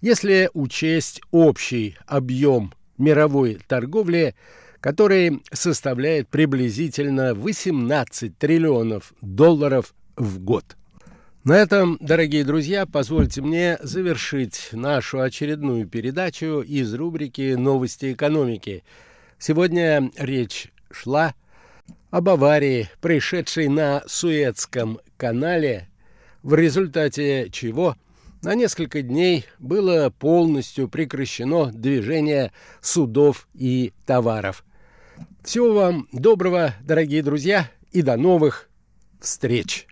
[0.00, 4.34] если учесть общий объем мировой торговли,
[4.80, 10.76] который составляет приблизительно 18 триллионов долларов в год.
[11.44, 18.82] На этом, дорогие друзья, позвольте мне завершить нашу очередную передачу из рубрики «Новости экономики».
[19.38, 21.34] Сегодня речь шла
[22.10, 25.88] об аварии, происшедшей на Суэцком канале,
[26.42, 27.96] в результате чего
[28.42, 34.64] на несколько дней было полностью прекращено движение судов и товаров.
[35.44, 38.68] Всего вам доброго, дорогие друзья, и до новых
[39.20, 39.86] встреч!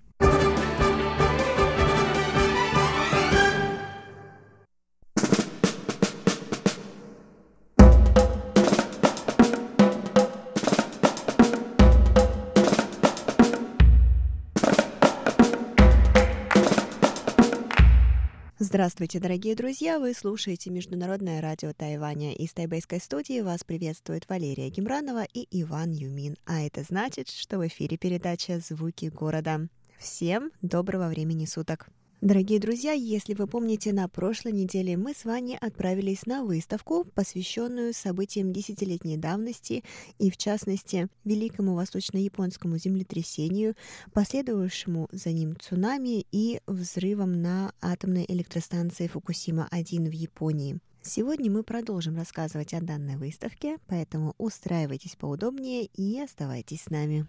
[18.69, 20.01] Здравствуйте, дорогие друзья!
[20.01, 22.35] Вы слушаете Международное радио Тайваня.
[22.35, 26.37] Из тайбэйской студии вас приветствует Валерия Гемранова и Иван Юмин.
[26.47, 29.69] А это значит, что в эфире передача «Звуки города».
[30.01, 31.87] Всем доброго времени суток!
[32.23, 37.93] Дорогие друзья, если вы помните, на прошлой неделе мы с вами отправились на выставку, посвященную
[37.93, 39.85] событиям десятилетней давности
[40.19, 43.75] и, в частности, Великому Восточно-Японскому землетрясению,
[44.15, 50.79] последовавшему за ним цунами и взрывом на атомной электростанции Фукусима-1 в Японии.
[51.03, 57.27] Сегодня мы продолжим рассказывать о данной выставке, поэтому устраивайтесь поудобнее и оставайтесь с нами.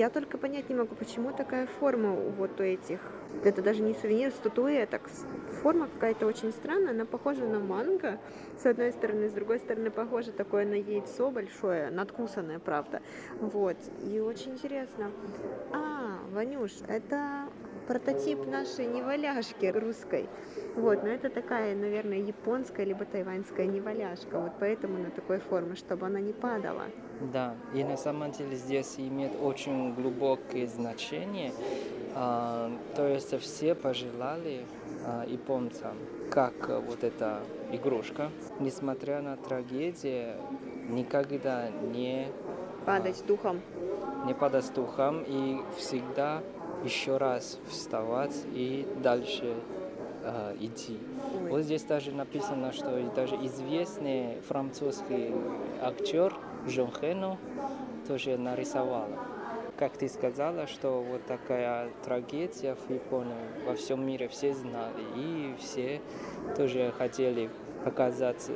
[0.00, 3.00] Я только понять не могу, почему такая форма вот у этих.
[3.44, 5.02] Это даже не сувенир, статуя, так
[5.60, 6.92] форма какая-то очень странная.
[6.92, 8.18] Она похожа на манго,
[8.58, 13.02] с одной стороны, с другой стороны похоже такое на яйцо большое, надкусанное, правда.
[13.40, 13.76] Вот.
[14.02, 15.10] И очень интересно.
[15.70, 17.50] А, Ванюш, это
[17.90, 20.28] прототип нашей неваляшки русской.
[20.76, 24.38] Вот, но это такая, наверное, японская либо тайваньская неваляшка.
[24.38, 26.84] Вот поэтому на такой форме, чтобы она не падала.
[27.32, 31.52] Да, и на самом деле здесь имеет очень глубокое значение.
[32.14, 34.64] А, то есть все пожелали
[35.04, 35.96] а, японцам,
[36.30, 37.40] как вот эта
[37.72, 38.30] игрушка,
[38.60, 40.36] несмотря на трагедию,
[40.88, 42.28] никогда не
[42.86, 43.60] падать духом.
[44.26, 46.40] Не падать духом и всегда
[46.84, 49.54] еще раз вставать и дальше
[50.22, 50.98] э, идти.
[51.42, 51.50] Ой.
[51.50, 55.32] Вот здесь даже написано, что даже известный французский
[55.82, 56.34] актер
[56.66, 57.38] Жон Хену
[58.06, 59.08] тоже нарисовал.
[59.76, 63.34] Как ты сказала, что вот такая трагедия в Японии
[63.66, 66.02] во всем мире все знали, и все
[66.56, 67.48] тоже хотели
[67.84, 68.50] показать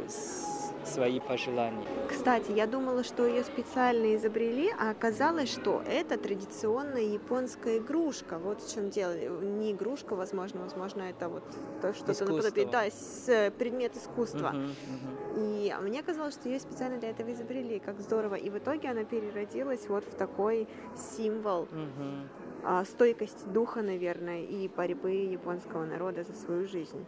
[0.87, 1.87] свои пожелания.
[2.09, 8.39] Кстати, я думала, что ее специально изобрели, а оказалось, что это традиционная японская игрушка.
[8.39, 9.15] Вот в чем дело.
[9.41, 11.43] Не игрушка, возможно, возможно, это вот
[11.81, 14.49] то, что-то наподобие, да, с- э, предмет искусства.
[14.51, 15.37] Мгм, мгм.
[15.37, 18.35] И мне казалось, что ее специально для этого изобрели, как здорово.
[18.35, 20.69] И в итоге она переродилась вот в такой
[21.17, 22.29] символ Мгм.
[22.67, 27.05] а, стойкости духа, наверное, и борьбы японского народа за свою жизнь.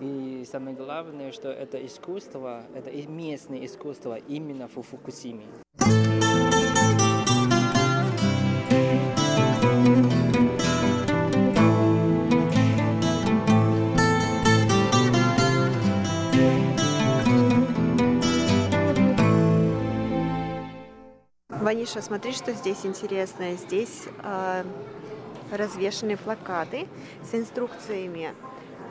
[0.00, 5.44] И самое главное, что это искусство, это местное искусство именно в Фукусиме.
[21.48, 23.54] Ваниша, смотри, что здесь интересное.
[23.56, 24.64] Здесь э,
[25.52, 26.88] развешаны плакаты
[27.22, 28.34] с инструкциями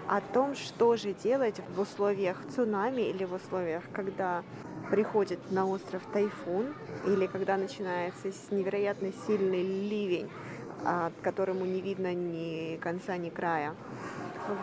[0.10, 4.43] о том, что же делать в условиях цунами или в условиях, когда
[4.89, 6.74] приходит на остров тайфун
[7.05, 10.28] или когда начинается невероятно сильный ливень,
[10.84, 13.76] а, которому не видно ни конца, ни края.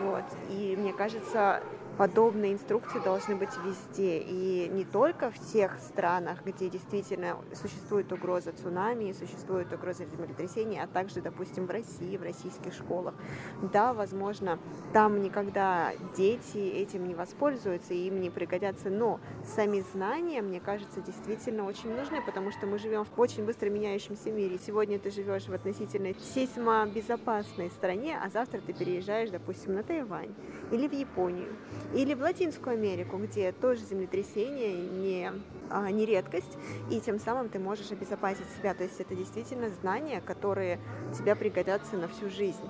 [0.01, 0.25] Вот.
[0.49, 1.63] И мне кажется,
[1.97, 4.19] подобные инструкции должны быть везде.
[4.19, 10.87] И не только в тех странах, где действительно существует угроза цунами, существует угроза землетрясения, а
[10.87, 13.15] также, допустим, в России, в российских школах.
[13.61, 14.59] Да, возможно,
[14.93, 21.01] там никогда дети этим не воспользуются и им не пригодятся, но сами знания, мне кажется,
[21.01, 24.59] действительно очень нужны, потому что мы живем в очень быстро меняющемся мире.
[24.59, 30.33] Сегодня ты живешь в относительно сейсмобезопасной стране, а завтра ты переезжаешь, допустим, на Тайвань
[30.71, 31.55] или в Японию,
[31.93, 35.31] или в Латинскую Америку, где тоже землетрясение не,
[35.69, 36.57] а, не редкость,
[36.91, 38.73] и тем самым ты можешь обезопасить себя.
[38.73, 40.79] То есть это действительно знания, которые
[41.17, 42.63] тебе пригодятся на всю жизнь.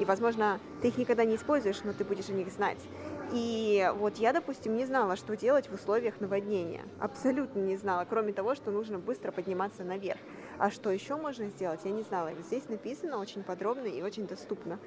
[0.00, 2.80] И, возможно, ты их никогда не используешь, но ты будешь о них знать.
[3.32, 6.82] И вот я, допустим, не знала, что делать в условиях наводнения.
[7.00, 10.18] Абсолютно не знала, кроме того, что нужно быстро подниматься наверх.
[10.58, 12.30] А что еще можно сделать, я не знала.
[12.46, 14.78] Здесь написано очень подробно и очень доступно.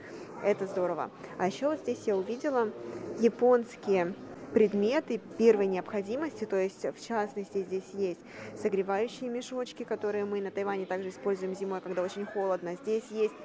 [0.44, 1.12] Это здорово.
[1.38, 2.72] А еще вот здесь я увидела
[3.20, 4.14] японские
[4.54, 8.20] предметы первой необходимости, то есть в частности здесь есть
[8.56, 12.76] согревающие мешочки, которые мы на Тайване также используем зимой, когда очень холодно.
[12.82, 13.36] Здесь есть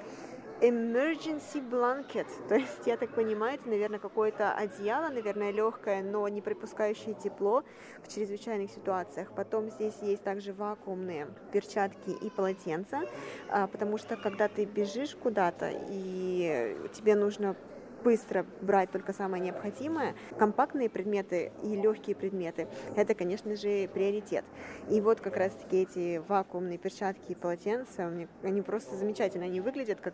[0.63, 6.41] emergency blanket, то есть, я так понимаю, это, наверное, какое-то одеяло, наверное, легкое, но не
[6.41, 7.63] пропускающее тепло
[8.01, 9.31] в чрезвычайных ситуациях.
[9.35, 13.01] Потом здесь есть также вакуумные перчатки и полотенца,
[13.49, 17.55] а, потому что когда ты бежишь куда-то и тебе нужно
[18.03, 24.43] быстро брать только самое необходимое, компактные предметы и легкие предметы, это, конечно же, приоритет.
[24.89, 28.11] И вот как раз-таки эти вакуумные перчатки и полотенца,
[28.43, 30.13] они просто замечательно, они выглядят как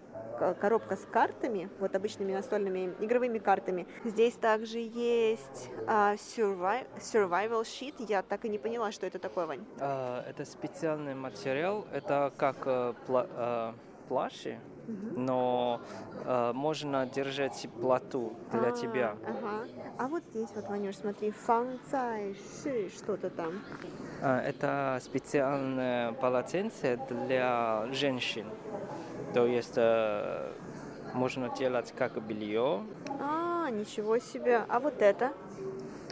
[0.60, 3.88] коробка с картами, вот обычными настольными игровыми картами.
[4.06, 9.66] Здесь также есть survi- survival sheet, я так и не поняла, что это такое, Вань.
[9.80, 13.74] А, Это специальный материал, это как э, пла- э,
[14.08, 14.60] плащи,
[15.16, 15.82] но
[16.26, 19.16] э, можно держать плоту для А, тебя.
[19.26, 19.68] Ага.
[19.98, 23.62] А вот здесь вот, Ванюш, смотри, фанцай, ши, что-то там.
[24.22, 28.46] А, Это специальное полотенце для женщин.
[29.34, 30.52] То есть э,
[31.14, 32.84] можно делать как белье,
[33.20, 34.62] А, ничего себе.
[34.68, 35.32] А вот это?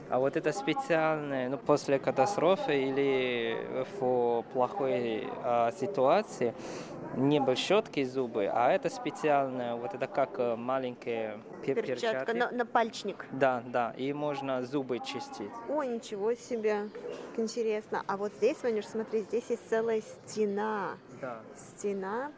[0.10, 3.58] а вот это специальное, ну, после катастрофы или
[4.00, 6.54] в плохой а, ситуации,
[7.16, 12.38] не был щетки зубы, а это специальное, вот это как э, маленькие пе- Перчатка перчатки.
[12.38, 13.26] на, на пальчник.
[13.32, 15.52] Да, да, и можно зубы чистить.
[15.70, 16.90] О, ничего себе.
[17.32, 18.04] Как интересно.
[18.08, 20.92] А вот здесь, Ванюш, смотри, здесь есть целая стена.
[21.22, 21.40] Да.
[21.56, 22.32] Стена,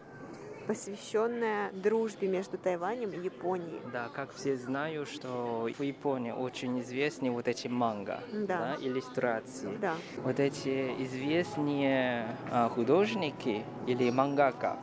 [0.70, 3.82] посвященная дружбе между Тайванем и Японией.
[3.92, 8.78] Да, как все знают, что в Японии очень известны вот эти манга, Да.
[8.80, 9.76] иллюстрации.
[9.82, 9.96] Да.
[10.18, 14.78] Вот эти известные а, художники или мангака,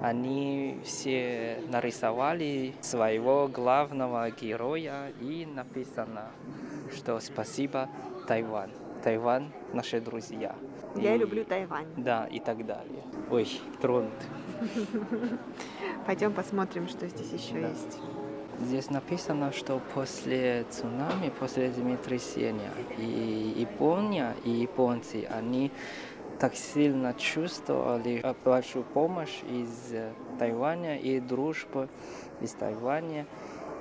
[0.00, 6.32] они все нарисовали своего главного героя и написано,
[6.92, 7.88] что спасибо
[8.26, 8.72] Тайвань.
[9.04, 10.56] Тайвань наши друзья.
[10.96, 11.86] Я И- люблю Тайвань.
[11.96, 13.04] Да, и так далее.
[13.30, 13.46] Ой,
[13.80, 14.10] тронут.
[16.06, 17.68] Пойдем посмотрим, что здесь еще Да.
[17.68, 17.98] есть.
[18.60, 25.70] Здесь написано, что после цунами, после землетрясения, и Япония, и японцы, они
[26.40, 29.94] так сильно чувствовали большую помощь из
[30.38, 31.88] Тайваня и дружбу
[32.40, 33.26] из Тайваня.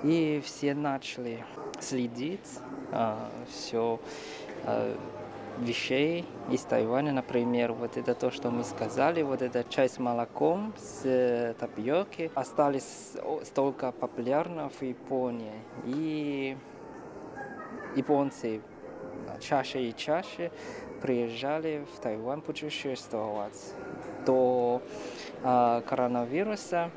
[0.04, 1.44] И все начали
[1.80, 2.60] следить
[2.92, 4.00] а, все
[4.64, 4.96] а,
[5.60, 10.74] вещей из Тайваня, например, вот это то, что мы сказали, вот эта чай с молоком,
[10.78, 15.62] с э, тапиоки, остались столько популярны в Японии.
[15.86, 16.58] И
[17.96, 18.62] японцы
[19.40, 20.52] чаще и чаще
[21.02, 23.74] приезжали в Тайвань путешествовать.
[24.26, 24.82] До
[25.44, 26.92] э, коронавируса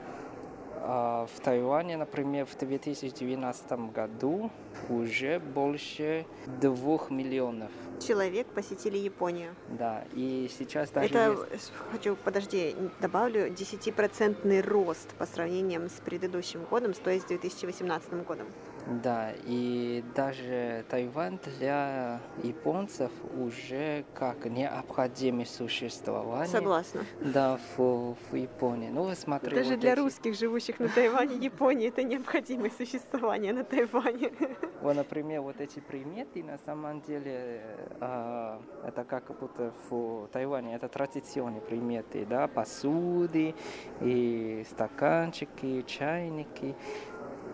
[0.81, 4.51] в Тайване, например, в 2019 году
[4.89, 6.27] уже больше
[6.61, 7.71] двух миллионов
[8.01, 9.55] человек посетили Японию.
[9.69, 11.73] Да, и сейчас даже Это, есть...
[11.93, 18.47] хочу, подожди, добавлю, 10% рост по сравнению с предыдущим годом, то есть с 2018 годом.
[18.87, 26.49] Да, и даже Тайвань для японцев уже как необходимое существование.
[26.49, 27.05] Согласна.
[27.21, 28.91] Да, в, в Японии.
[28.91, 29.57] Ну, вы смотрите.
[29.57, 30.01] Даже вот для эти...
[30.01, 34.33] русских, живущих на Тайване, Япония это необходимое существование на Тайване.
[34.81, 37.61] Вот, например, вот эти приметы на самом деле
[38.01, 43.55] а, это как будто в Тайване это традиционные приметы, да, посуды
[44.01, 46.75] и стаканчики, чайники.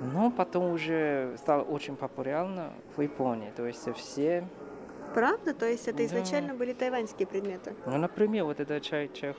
[0.01, 3.53] Но потом уже стало очень популярно в Японии.
[3.57, 4.47] То есть все...
[5.15, 5.55] Правда?
[5.55, 6.05] То есть это Да.
[6.05, 7.75] изначально были тайваньские предметы?
[7.87, 9.35] Ну, например, вот это чай, чай,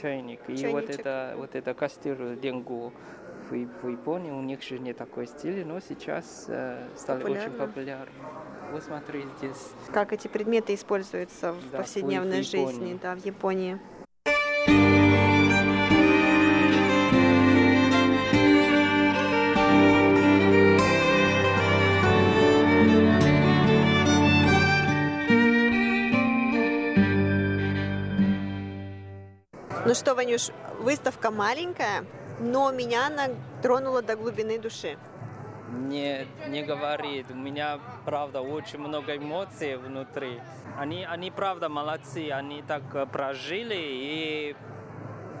[0.00, 1.00] чайник и вот Чайничек.
[1.00, 2.92] это, вот это костюр денгу
[3.48, 7.66] в, в Японии, у них же не такой стиль, но сейчас э, стали очень Популярно.
[7.66, 8.12] популярны.
[8.72, 12.98] Вот смотри, здесь Как эти предметы используются в Да, повседневной в жизни, Японии.
[13.02, 13.78] да, в Японии?
[29.92, 32.06] Ну что, Ванюш, выставка маленькая,
[32.40, 33.28] но меня она
[33.60, 34.96] тронула до глубины души.
[35.70, 37.26] не, не говорит.
[37.30, 40.40] У меня, правда, очень много эмоций внутри.
[40.78, 42.30] Они, они, правда, молодцы.
[42.30, 44.56] Они так э, прожили и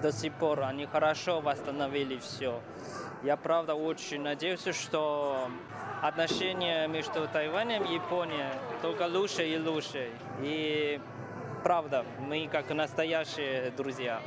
[0.02, 2.60] до сих пор они хорошо восстановили все.
[3.22, 5.48] Я, правда, очень надеюсь, что
[6.02, 10.10] отношения между Тайванем и Японией только лучше и лучше.
[10.42, 11.00] И,
[11.62, 14.20] правда, мы как настоящие друзья.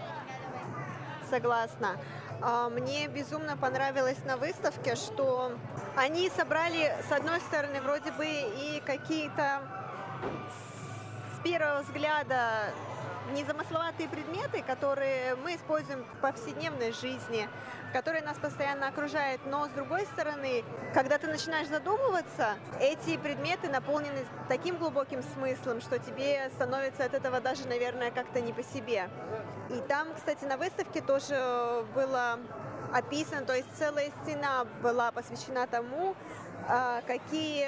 [1.29, 1.97] Согласна.
[2.41, 5.53] А, Мне безумно понравилось на выставке, что
[5.95, 9.61] они собрали, с одной стороны, вроде бы и какие-то
[11.35, 12.71] с первого взгляда
[13.33, 17.49] незамысловатые предметы, которые мы используем в повседневной жизни,
[17.93, 19.41] которые нас постоянно окружают.
[19.45, 20.63] Но с другой стороны,
[20.93, 27.41] когда ты начинаешь задумываться, эти предметы наполнены таким глубоким смыслом, что тебе становится от этого
[27.41, 29.09] даже, наверное, как-то не по себе.
[29.69, 32.39] И там, кстати, на выставке тоже было
[32.93, 36.15] описано, то есть целая стена была посвящена тому,
[36.67, 37.67] а, какие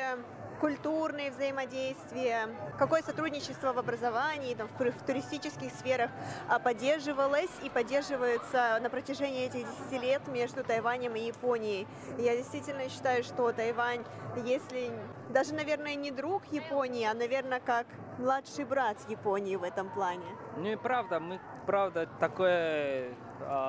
[0.59, 6.11] культурные взаимодействия, какое сотрудничество в образовании, там, в, в туристических сферах
[6.49, 11.87] а, поддерживалось и поддерживается на протяжении этих 10 лет между Тайванем и Японией.
[12.17, 14.03] Я действительно считаю, что Тайвань,
[14.45, 14.91] если
[15.29, 17.87] даже, наверное, не друг Японии, а, наверное, как
[18.17, 20.25] младший брат Японии в этом плане.
[20.57, 23.13] Ну и правда, мы, правда, такое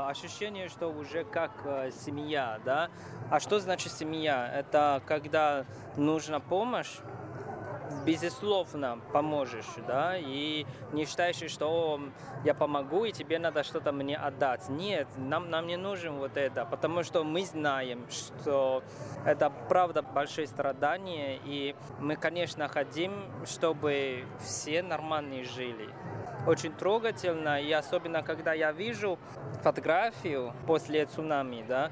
[0.08, 2.90] ощущение, что уже как э, семья, да?
[3.30, 4.50] А что значит семья?
[4.52, 5.64] Это когда
[5.96, 6.98] нужна помощь,
[8.04, 12.00] безусловно поможешь, да, и не считаешь, что «О,
[12.44, 14.68] я помогу, и тебе надо что-то мне отдать.
[14.68, 18.82] Нет, нам, нам не нужен вот это, потому что мы знаем, что
[19.24, 23.12] это правда большое страдание, и мы, конечно, хотим,
[23.44, 25.88] чтобы все нормально жили.
[26.46, 29.18] Очень трогательно, и особенно, когда я вижу
[29.62, 31.90] фотографию после цунами, да,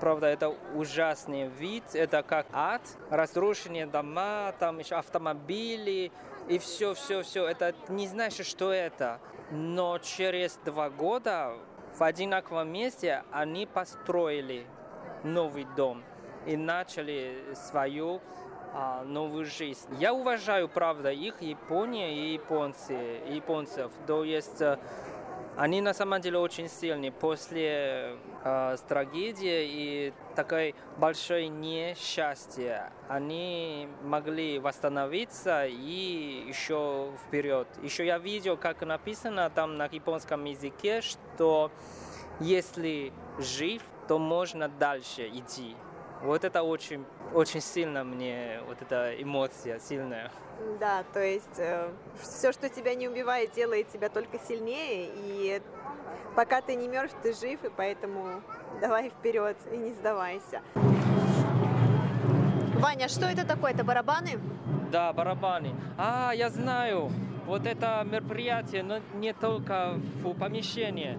[0.00, 6.12] Правда, это ужасный вид, это как ад, разрушенные дома, там еще автомобили,
[6.48, 7.46] и все, все, все.
[7.46, 9.20] Это не знаешь, что это.
[9.50, 11.54] Но через два года
[11.98, 14.66] в одинаковом месте они построили
[15.24, 16.04] новый дом
[16.46, 18.20] и начали свою
[18.72, 19.88] а, новую жизнь.
[19.98, 23.90] Я уважаю, правда, их Япония и японцы, японцев.
[24.06, 24.78] То есть э,
[25.58, 32.92] они на самом деле очень сильны после э, трагедии и такой большой несчастья.
[33.08, 37.66] Они могли восстановиться и еще вперед.
[37.82, 41.72] Еще я видел, как написано там на японском языке, что
[42.38, 45.74] если жив, то можно дальше идти.
[46.22, 50.30] Вот это очень, очень сильно мне, вот эта эмоция сильная.
[50.80, 51.90] Да, то есть э,
[52.20, 55.62] все, что тебя не убивает, делает тебя только сильнее, и
[56.34, 58.42] пока ты не мертв, ты жив, и поэтому
[58.80, 60.60] давай вперед и не сдавайся.
[62.80, 63.72] Ваня, что это такое?
[63.72, 64.40] Это барабаны?
[64.90, 65.74] Да, барабаны.
[65.96, 67.10] А, я знаю.
[67.46, 71.18] Вот это мероприятие, но не только в помещении.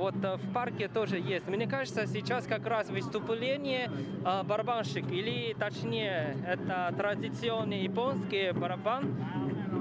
[0.00, 1.46] Вот э, в парке тоже есть.
[1.46, 3.90] Мне кажется, сейчас как раз выступление
[4.24, 9.14] э, барабанщик, или точнее, это традиционный японский барабан,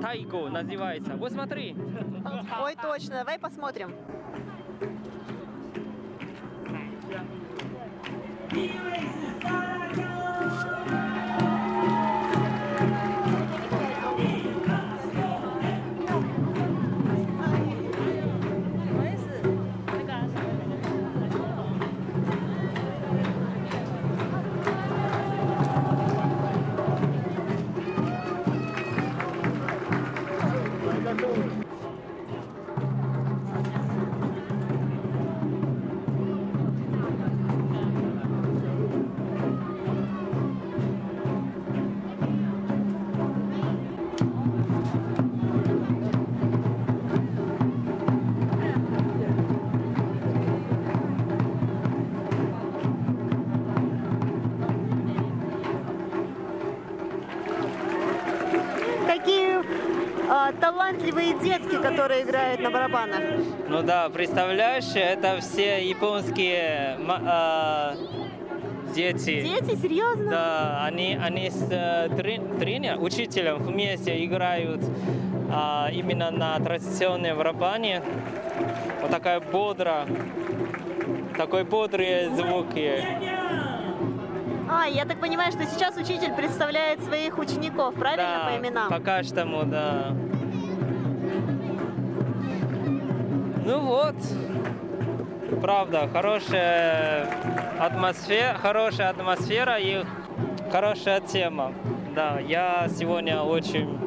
[0.01, 1.15] тайго называется.
[1.15, 1.73] Вот смотри.
[2.61, 3.93] Ой, точно, давай посмотрим.
[8.49, 9.78] Какие
[60.29, 63.21] а, талантливые детки, которые играют на барабанах.
[63.67, 67.95] Ну да, представляешь, это все японские а,
[68.93, 69.41] дети.
[69.41, 70.29] Дети, серьезно?
[70.29, 74.81] Да, они, они с э, трен- тренером, учителем вместе играют
[75.51, 78.01] а, именно на традиционной барабане.
[79.01, 80.05] Вот такая бодра,
[81.37, 83.03] такой бодрые звуки.
[84.71, 88.89] А, я так понимаю, что сейчас учитель представляет своих учеников, правильно, да, по именам?
[88.89, 90.15] пока что, да.
[93.65, 94.15] Ну вот,
[95.59, 97.27] правда, хорошая
[97.79, 100.03] атмосфера, хорошая атмосфера и
[100.71, 101.73] хорошая тема.
[102.15, 103.97] Да, я сегодня очень,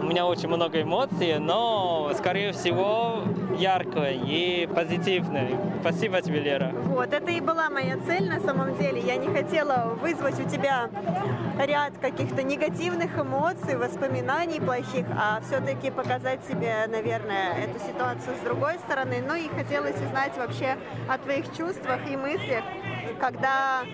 [0.00, 3.22] у меня очень много эмоций, но, скорее всего,
[3.58, 5.50] яркое и позитивное.
[5.80, 6.72] Спасибо тебе, Лера.
[6.86, 9.00] Вот, это и была моя цель на самом деле.
[9.00, 10.90] Я не хотела вызвать у тебя
[11.58, 18.74] ряд каких-то негативных эмоций, воспоминаний плохих, а все-таки показать тебе, наверное, эту ситуацию с другой
[18.78, 19.22] стороны.
[19.26, 20.76] Ну и хотелось узнать вообще
[21.08, 22.64] о твоих чувствах и мыслях,
[23.22, 23.84] когда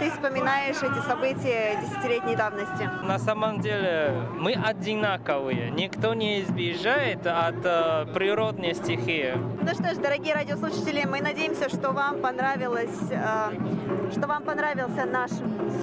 [0.00, 2.90] ты вспоминаешь эти события десятилетней давности.
[3.04, 5.70] На самом деле мы одинаковые.
[5.70, 9.34] Никто не избежает от э, природной стихии.
[9.36, 13.52] Ну что ж, дорогие радиослушатели, мы надеемся, что вам понравилось, э,
[14.10, 15.30] что вам понравился наш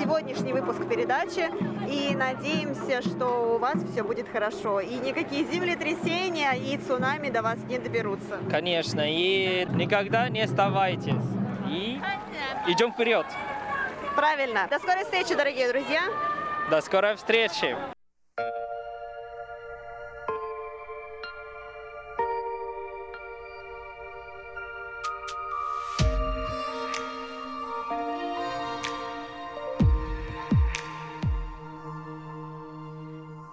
[0.01, 1.49] сегодняшний выпуск передачи,
[1.89, 7.59] и надеемся, что у вас все будет хорошо, и никакие землетрясения и цунами до вас
[7.69, 8.39] не доберутся.
[8.51, 12.00] Конечно, и никогда не сдавайтесь И
[12.66, 13.26] идем вперед.
[14.14, 14.66] Правильно.
[14.70, 16.02] До скорой встречи, дорогие друзья.
[16.70, 17.76] До скорой встречи.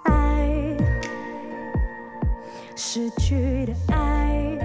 [0.05, 0.77] 爱，
[2.75, 4.57] 失去的爱，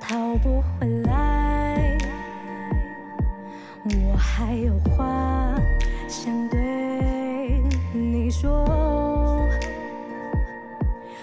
[0.00, 1.19] 讨不回来。
[4.43, 5.55] 还有话
[6.07, 7.61] 想对
[7.93, 8.65] 你说，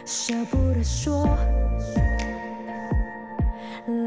[0.05, 1.27] 舍不得说，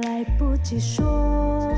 [0.01, 1.73] 来不及说，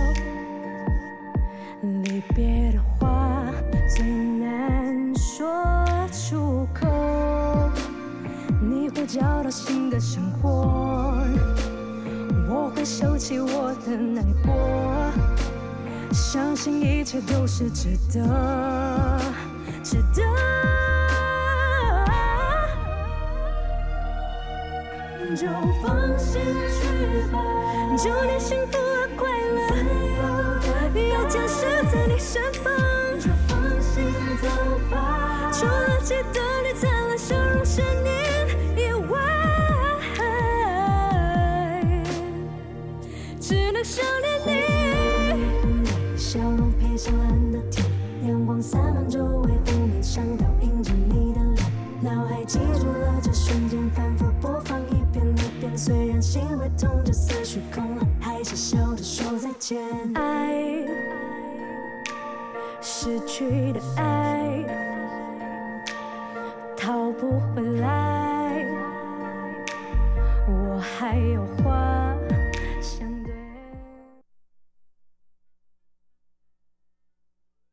[1.82, 3.52] 离别的话
[3.90, 5.66] 最难说
[6.12, 6.88] 出口。
[8.62, 11.18] 你会找到新的生活，
[12.48, 14.73] 我会收起我的难过。
[16.34, 19.22] 相信一切都是值得，
[19.84, 20.24] 值得。
[25.36, 25.48] 就
[25.84, 25.96] 放